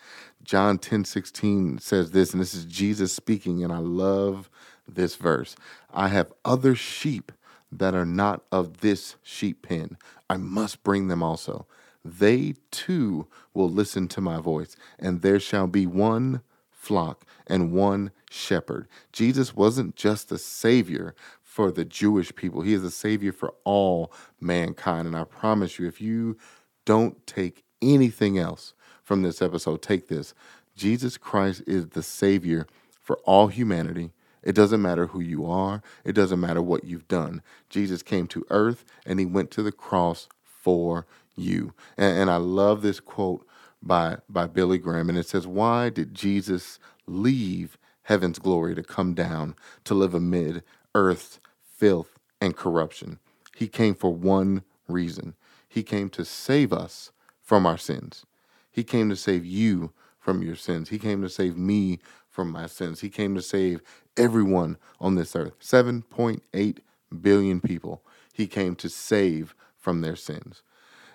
John 0.43 0.77
10 0.77 1.05
16 1.05 1.79
says 1.79 2.11
this, 2.11 2.33
and 2.33 2.41
this 2.41 2.53
is 2.53 2.65
Jesus 2.65 3.13
speaking, 3.13 3.63
and 3.63 3.71
I 3.71 3.77
love 3.79 4.49
this 4.87 5.15
verse. 5.15 5.55
I 5.93 6.09
have 6.09 6.33
other 6.43 6.75
sheep 6.75 7.31
that 7.71 7.95
are 7.95 8.05
not 8.05 8.43
of 8.51 8.79
this 8.81 9.15
sheep 9.23 9.61
pen. 9.67 9.97
I 10.29 10.37
must 10.37 10.83
bring 10.83 11.07
them 11.07 11.23
also 11.23 11.65
they 12.03 12.55
too 12.71 13.27
will 13.53 13.69
listen 13.69 14.07
to 14.09 14.21
my 14.21 14.39
voice, 14.39 14.75
and 14.99 15.21
there 15.21 15.39
shall 15.39 15.67
be 15.67 15.85
one 15.85 16.41
flock 16.69 17.25
and 17.47 17.71
one 17.71 18.11
shepherd. 18.29 18.87
Jesus 19.11 19.55
wasn't 19.55 19.95
just 19.95 20.31
a 20.31 20.37
savior 20.37 21.15
for 21.41 21.69
the 21.69 21.83
Jewish 21.83 22.33
people, 22.33 22.61
he 22.61 22.73
is 22.73 22.83
a 22.83 22.91
savior 22.91 23.33
for 23.33 23.53
all 23.65 24.11
mankind. 24.39 25.05
And 25.05 25.17
I 25.17 25.25
promise 25.25 25.77
you, 25.77 25.87
if 25.87 25.99
you 25.99 26.37
don't 26.85 27.27
take 27.27 27.65
anything 27.81 28.37
else 28.37 28.73
from 29.03 29.21
this 29.21 29.41
episode, 29.41 29.81
take 29.81 30.07
this 30.07 30.33
Jesus 30.77 31.17
Christ 31.17 31.61
is 31.67 31.89
the 31.89 32.03
savior 32.03 32.67
for 33.01 33.17
all 33.25 33.47
humanity. 33.47 34.11
It 34.43 34.55
doesn't 34.55 34.81
matter 34.81 35.07
who 35.07 35.19
you 35.19 35.45
are. 35.45 35.83
It 36.03 36.13
doesn't 36.13 36.39
matter 36.39 36.61
what 36.61 36.85
you've 36.85 37.07
done. 37.07 37.41
Jesus 37.69 38.01
came 38.01 38.27
to 38.27 38.45
earth 38.49 38.85
and 39.05 39.19
he 39.19 39.25
went 39.25 39.51
to 39.51 39.61
the 39.63 39.71
cross 39.71 40.27
for 40.43 41.05
you. 41.35 41.73
And, 41.97 42.17
and 42.19 42.29
I 42.31 42.37
love 42.37 42.81
this 42.81 42.99
quote 42.99 43.45
by 43.81 44.17
by 44.29 44.47
Billy 44.47 44.77
Graham, 44.77 45.09
and 45.09 45.17
it 45.17 45.27
says, 45.27 45.47
"Why 45.47 45.89
did 45.89 46.13
Jesus 46.13 46.79
leave 47.07 47.77
heaven's 48.03 48.39
glory 48.39 48.75
to 48.75 48.83
come 48.83 49.13
down 49.13 49.55
to 49.85 49.93
live 49.93 50.13
amid 50.13 50.63
earth's 50.95 51.39
filth 51.63 52.19
and 52.39 52.55
corruption? 52.55 53.19
He 53.55 53.67
came 53.67 53.95
for 53.95 54.13
one 54.13 54.63
reason. 54.87 55.35
He 55.67 55.83
came 55.83 56.09
to 56.11 56.25
save 56.25 56.73
us 56.73 57.11
from 57.41 57.65
our 57.65 57.77
sins. 57.77 58.25
He 58.71 58.83
came 58.83 59.09
to 59.09 59.15
save 59.15 59.45
you 59.45 59.91
from 60.19 60.41
your 60.41 60.55
sins. 60.55 60.89
He 60.89 60.99
came 60.99 61.21
to 61.21 61.29
save 61.29 61.57
me 61.57 61.99
from 62.29 62.51
my 62.51 62.67
sins. 62.67 63.01
He 63.01 63.09
came 63.09 63.35
to 63.35 63.41
save 63.41 63.81
everyone 64.17 64.77
on 64.99 65.15
this 65.15 65.35
earth. 65.35 65.59
7.8 65.59 66.77
billion 67.21 67.61
people. 67.61 68.03
He 68.33 68.47
came 68.47 68.75
to 68.77 68.89
save 68.89 69.55
from 69.77 70.01
their 70.01 70.15
sins. 70.15 70.63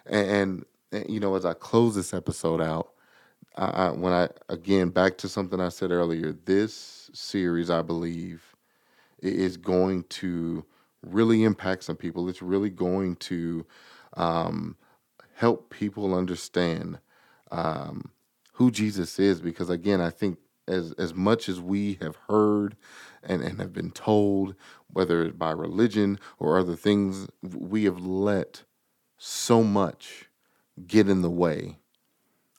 And, 0.08 0.64
and 0.92 1.10
you 1.10 1.20
know, 1.20 1.34
as 1.34 1.44
I 1.44 1.54
close 1.54 1.94
this 1.94 2.14
episode 2.14 2.60
out, 2.60 2.92
I, 3.56 3.66
I, 3.66 3.90
when 3.90 4.12
I 4.12 4.28
again 4.48 4.90
back 4.90 5.18
to 5.18 5.28
something 5.28 5.60
I 5.60 5.70
said 5.70 5.90
earlier, 5.90 6.32
this 6.32 7.10
series 7.12 7.70
I 7.70 7.82
believe 7.82 8.54
is 9.20 9.56
going 9.56 10.04
to 10.04 10.64
really 11.02 11.42
impact 11.44 11.84
some 11.84 11.96
people. 11.96 12.28
It's 12.28 12.42
really 12.42 12.70
going 12.70 13.16
to 13.16 13.66
um, 14.14 14.76
help 15.34 15.70
people 15.70 16.14
understand 16.14 16.98
um, 17.50 18.10
who 18.52 18.70
Jesus 18.70 19.18
is, 19.18 19.40
because 19.40 19.70
again, 19.70 20.00
I 20.00 20.10
think 20.10 20.38
as 20.68 20.92
as 20.92 21.14
much 21.14 21.48
as 21.48 21.60
we 21.60 21.98
have 22.00 22.16
heard 22.28 22.76
and, 23.22 23.42
and 23.42 23.60
have 23.60 23.72
been 23.72 23.90
told, 23.90 24.54
whether 24.92 25.30
by 25.30 25.50
religion 25.50 26.18
or 26.38 26.58
other 26.58 26.76
things, 26.76 27.28
we 27.42 27.84
have 27.84 28.00
let 28.00 28.64
so 29.18 29.62
much 29.62 30.26
get 30.86 31.08
in 31.08 31.22
the 31.22 31.30
way 31.30 31.78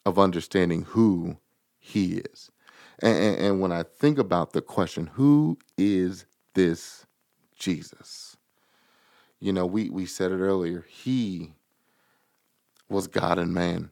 of 0.06 0.18
understanding 0.18 0.84
who 0.84 1.38
he 1.80 2.16
is. 2.18 2.52
And, 3.00 3.18
and, 3.18 3.38
and, 3.38 3.62
when 3.62 3.72
I 3.72 3.84
think 3.84 4.18
about 4.18 4.54
the 4.54 4.62
question, 4.62 5.08
who 5.14 5.60
is 5.78 6.26
this 6.56 7.06
Jesus? 7.56 8.38
You 9.40 9.54
know, 9.54 9.66
we, 9.68 9.90
we 9.90 10.08
said 10.08 10.32
it 10.32 10.40
earlier. 10.40 10.86
He 10.90 11.54
was 12.90 13.08
God 13.08 13.38
and 13.38 13.54
man. 13.54 13.92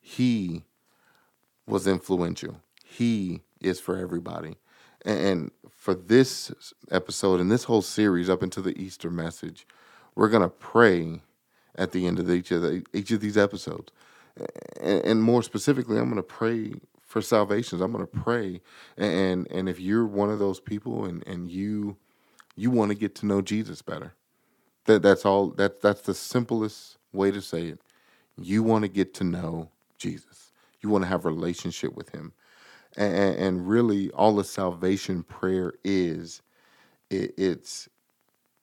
He 0.00 0.64
was 1.66 1.86
influential. 1.86 2.62
He 2.82 3.42
is 3.60 3.80
for 3.80 3.98
everybody. 3.98 4.56
And, 5.04 5.18
and 5.18 5.50
for 5.70 5.94
this 5.94 6.50
episode 6.90 7.40
and 7.40 7.50
this 7.50 7.64
whole 7.64 7.82
series 7.82 8.30
up 8.30 8.42
into 8.42 8.62
the 8.62 8.80
Easter 8.80 9.10
message, 9.10 9.66
we're 10.14 10.30
going 10.30 10.42
to 10.42 10.48
pray 10.48 11.20
at 11.74 11.92
the 11.92 12.06
end 12.06 12.18
of 12.18 12.30
each 12.30 12.50
of 12.50 12.62
the, 12.62 12.84
each 12.92 13.10
of 13.10 13.20
these 13.20 13.36
episodes. 13.36 13.92
And, 14.80 15.04
and 15.04 15.22
more 15.22 15.42
specifically, 15.42 15.98
I'm 15.98 16.04
going 16.04 16.16
to 16.16 16.22
pray 16.22 16.74
for 17.02 17.22
salvations. 17.22 17.80
I'm 17.80 17.92
going 17.92 18.06
to 18.06 18.20
pray, 18.20 18.60
and 18.96 19.46
and 19.50 19.68
if 19.68 19.80
you're 19.80 20.06
one 20.06 20.30
of 20.30 20.38
those 20.38 20.60
people, 20.60 21.04
and 21.04 21.26
and 21.26 21.50
you 21.50 21.96
you 22.54 22.70
want 22.70 22.90
to 22.90 22.94
get 22.94 23.14
to 23.16 23.26
know 23.26 23.40
Jesus 23.40 23.82
better, 23.82 24.14
that 24.84 25.02
that's 25.02 25.24
all. 25.24 25.48
That 25.48 25.80
that's 25.80 26.02
the 26.02 26.14
simplest 26.14 26.98
way 27.12 27.30
to 27.30 27.40
say 27.40 27.62
it. 27.62 27.80
You 28.36 28.62
want 28.62 28.82
to 28.82 28.88
get 28.88 29.14
to 29.14 29.24
know 29.24 29.70
Jesus. 29.96 30.52
You 30.80 30.90
want 30.90 31.02
to 31.02 31.08
have 31.08 31.24
a 31.24 31.28
relationship 31.28 31.96
with 31.96 32.10
Him, 32.10 32.32
and, 32.96 33.36
and 33.36 33.68
really, 33.68 34.10
all 34.12 34.36
the 34.36 34.44
salvation 34.44 35.22
prayer 35.24 35.72
is, 35.82 36.42
it, 37.10 37.34
it's 37.36 37.88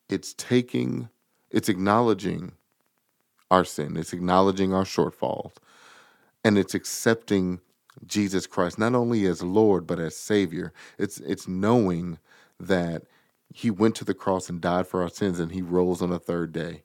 it's 0.08 0.34
taking, 0.34 1.10
it's 1.50 1.68
acknowledging 1.70 2.54
our 3.56 3.66
sin, 3.66 3.98
it's 3.98 4.14
acknowledging 4.14 4.74
our 4.74 4.86
shortfalls, 4.86 5.54
and 6.44 6.58
it's 6.58 6.76
accepting 6.76 7.62
Jesus 8.06 8.48
Christ 8.48 8.80
not 8.80 8.96
only 8.96 9.26
as 9.28 9.44
Lord 9.44 9.88
but 9.88 10.00
as 10.00 10.18
Savior. 10.18 10.74
It's 11.00 11.20
it's 11.20 11.48
knowing 11.48 12.20
that 12.60 13.04
He 13.54 13.72
went 13.72 13.96
to 13.98 14.06
the 14.06 14.14
cross 14.14 14.50
and 14.50 14.62
died 14.62 14.88
for 14.88 15.04
our 15.04 15.10
sins, 15.10 15.40
and 15.40 15.54
He 15.54 15.64
rose 15.64 16.02
on 16.02 16.12
the 16.12 16.20
third 16.20 16.54
day. 16.54 16.84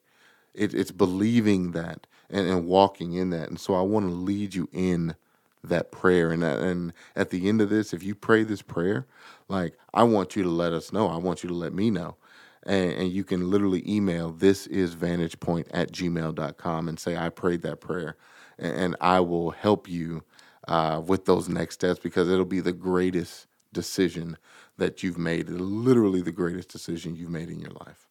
It, 0.54 0.74
it's 0.74 0.92
believing 0.92 1.72
that 1.72 2.06
and, 2.30 2.48
and 2.48 2.66
walking 2.66 3.14
in 3.14 3.30
that. 3.30 3.48
And 3.48 3.60
so 3.60 3.74
I 3.74 3.82
want 3.82 4.06
to 4.06 4.12
lead 4.12 4.54
you 4.54 4.68
in 4.72 5.16
that 5.64 5.92
prayer. 5.92 6.32
And, 6.32 6.44
uh, 6.44 6.58
and 6.58 6.92
at 7.16 7.30
the 7.30 7.48
end 7.48 7.60
of 7.60 7.70
this, 7.70 7.94
if 7.94 8.02
you 8.02 8.14
pray 8.14 8.44
this 8.44 8.62
prayer, 8.62 9.06
like 9.48 9.76
I 9.94 10.04
want 10.04 10.36
you 10.36 10.42
to 10.44 10.50
let 10.50 10.72
us 10.72 10.92
know. 10.92 11.08
I 11.08 11.16
want 11.18 11.42
you 11.44 11.48
to 11.48 11.54
let 11.54 11.74
me 11.74 11.90
know. 11.90 12.16
And, 12.66 12.92
and 12.92 13.12
you 13.12 13.24
can 13.24 13.50
literally 13.50 13.82
email 13.88 14.30
this 14.32 14.66
is 14.66 14.94
vantagepoint 14.94 15.66
at 15.72 15.92
gmail.com 15.92 16.88
and 16.88 17.00
say, 17.00 17.16
I 17.16 17.30
prayed 17.30 17.62
that 17.62 17.80
prayer. 17.80 18.16
And, 18.58 18.76
and 18.76 18.96
I 19.00 19.20
will 19.20 19.50
help 19.50 19.88
you 19.88 20.24
uh, 20.68 21.02
with 21.04 21.24
those 21.26 21.48
next 21.48 21.74
steps 21.76 22.00
because 22.00 22.28
it'll 22.28 22.44
be 22.44 22.60
the 22.60 22.72
greatest 22.72 23.46
decision 23.72 24.36
that 24.78 25.02
you've 25.02 25.18
made, 25.18 25.48
literally 25.48 26.22
the 26.22 26.32
greatest 26.32 26.70
decision 26.70 27.16
you've 27.16 27.30
made 27.30 27.50
in 27.50 27.60
your 27.60 27.72
life. 27.86 28.08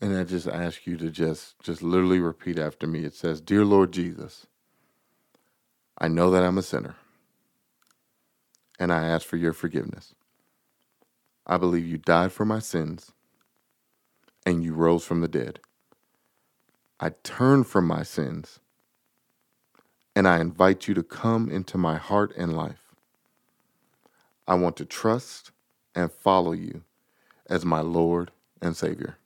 And 0.00 0.16
I 0.16 0.24
just 0.24 0.48
ask 0.48 0.86
you 0.86 0.96
to 0.98 1.10
just 1.10 1.58
just 1.60 1.82
literally 1.82 2.20
repeat 2.20 2.58
after 2.58 2.86
me. 2.86 3.04
It 3.04 3.14
says, 3.14 3.40
"Dear 3.40 3.64
Lord 3.64 3.92
Jesus, 3.92 4.46
I 5.98 6.08
know 6.08 6.30
that 6.32 6.42
I'm 6.44 6.58
a 6.58 6.62
sinner, 6.62 6.96
and 8.78 8.92
I 8.92 9.04
ask 9.06 9.26
for 9.26 9.36
your 9.36 9.52
forgiveness. 9.52 10.14
I 11.46 11.56
believe 11.58 11.86
you 11.86 11.98
died 11.98 12.32
for 12.32 12.44
my 12.44 12.60
sins 12.60 13.12
and 14.46 14.64
you 14.64 14.74
rose 14.74 15.04
from 15.04 15.20
the 15.20 15.28
dead. 15.28 15.60
I 17.00 17.10
turn 17.22 17.64
from 17.64 17.86
my 17.86 18.02
sins 18.04 18.60
and 20.16 20.28
I 20.28 20.40
invite 20.40 20.88
you 20.88 20.94
to 20.94 21.02
come 21.02 21.50
into 21.50 21.78
my 21.78 21.96
heart 21.96 22.32
and 22.36 22.56
life. 22.56 22.94
I 24.48 24.54
want 24.54 24.76
to 24.78 24.84
trust 24.84 25.52
and 25.94 26.12
follow 26.12 26.52
you 26.52 26.84
as 27.48 27.64
my 27.64 27.80
Lord 27.80 28.32
and 28.62 28.76
Savior. 28.76 29.18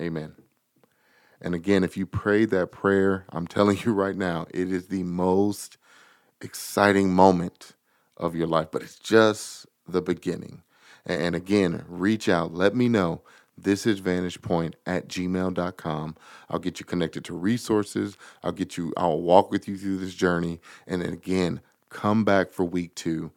Amen. 0.00 0.34
And 1.40 1.54
again, 1.54 1.84
if 1.84 1.96
you 1.96 2.06
prayed 2.06 2.50
that 2.50 2.72
prayer, 2.72 3.26
I'm 3.30 3.46
telling 3.46 3.78
you 3.84 3.92
right 3.92 4.16
now, 4.16 4.46
it 4.54 4.72
is 4.72 4.88
the 4.88 5.04
most 5.04 5.78
exciting 6.40 7.12
moment 7.12 7.74
of 8.16 8.34
your 8.34 8.46
life, 8.48 8.68
but 8.72 8.82
it's 8.82 8.98
just 8.98 9.66
the 9.88 10.02
beginning. 10.02 10.62
And 11.06 11.34
again, 11.36 11.84
reach 11.88 12.28
out, 12.28 12.54
let 12.54 12.76
me 12.76 12.88
know. 12.88 13.22
This 13.62 13.86
is 13.86 14.00
vantagepoint 14.00 14.74
at 14.86 15.08
gmail.com. 15.08 16.16
I'll 16.48 16.58
get 16.58 16.78
you 16.80 16.86
connected 16.86 17.24
to 17.26 17.34
resources. 17.34 18.16
I'll 18.42 18.52
get 18.52 18.76
you, 18.76 18.92
I'll 18.96 19.20
walk 19.20 19.50
with 19.50 19.66
you 19.68 19.76
through 19.76 19.98
this 19.98 20.14
journey. 20.14 20.60
And 20.86 21.02
then 21.02 21.12
again, 21.12 21.60
come 21.88 22.24
back 22.24 22.50
for 22.50 22.64
week 22.64 22.94
two. 22.94 23.32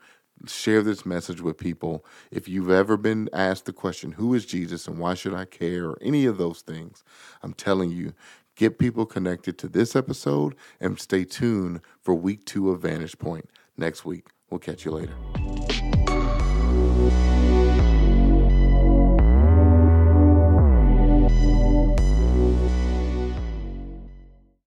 Share 0.48 0.82
this 0.82 1.06
message 1.06 1.42
with 1.42 1.58
people. 1.58 2.04
If 2.32 2.48
you've 2.48 2.72
ever 2.72 2.98
been 2.98 3.30
asked 3.34 3.66
the 3.66 3.74
question, 3.74 4.14
Who 4.14 4.34
is 4.34 4.46
Jesus 4.46 4.88
and 4.88 4.98
why 4.98 5.14
should 5.14 5.34
I 5.34 5.46
care? 5.46 5.90
or 5.90 5.98
any 6.02 6.26
of 6.26 6.38
those 6.38 6.62
things, 6.62 7.04
I'm 7.44 7.54
telling 7.54 7.92
you, 7.92 8.14
get 8.56 8.80
people 8.80 9.06
connected 9.06 9.58
to 9.60 9.68
this 9.68 9.96
episode 9.96 10.56
and 10.80 11.00
stay 11.00 11.26
tuned 11.26 11.82
for 12.02 12.16
week 12.16 12.46
two 12.46 12.72
of 12.72 12.82
Vantage 12.82 13.18
Point 13.20 13.50
next 13.78 14.04
week. 14.04 14.28
We'll 14.50 14.60
catch 14.60 14.84
you 14.84 14.92
later. 14.92 15.14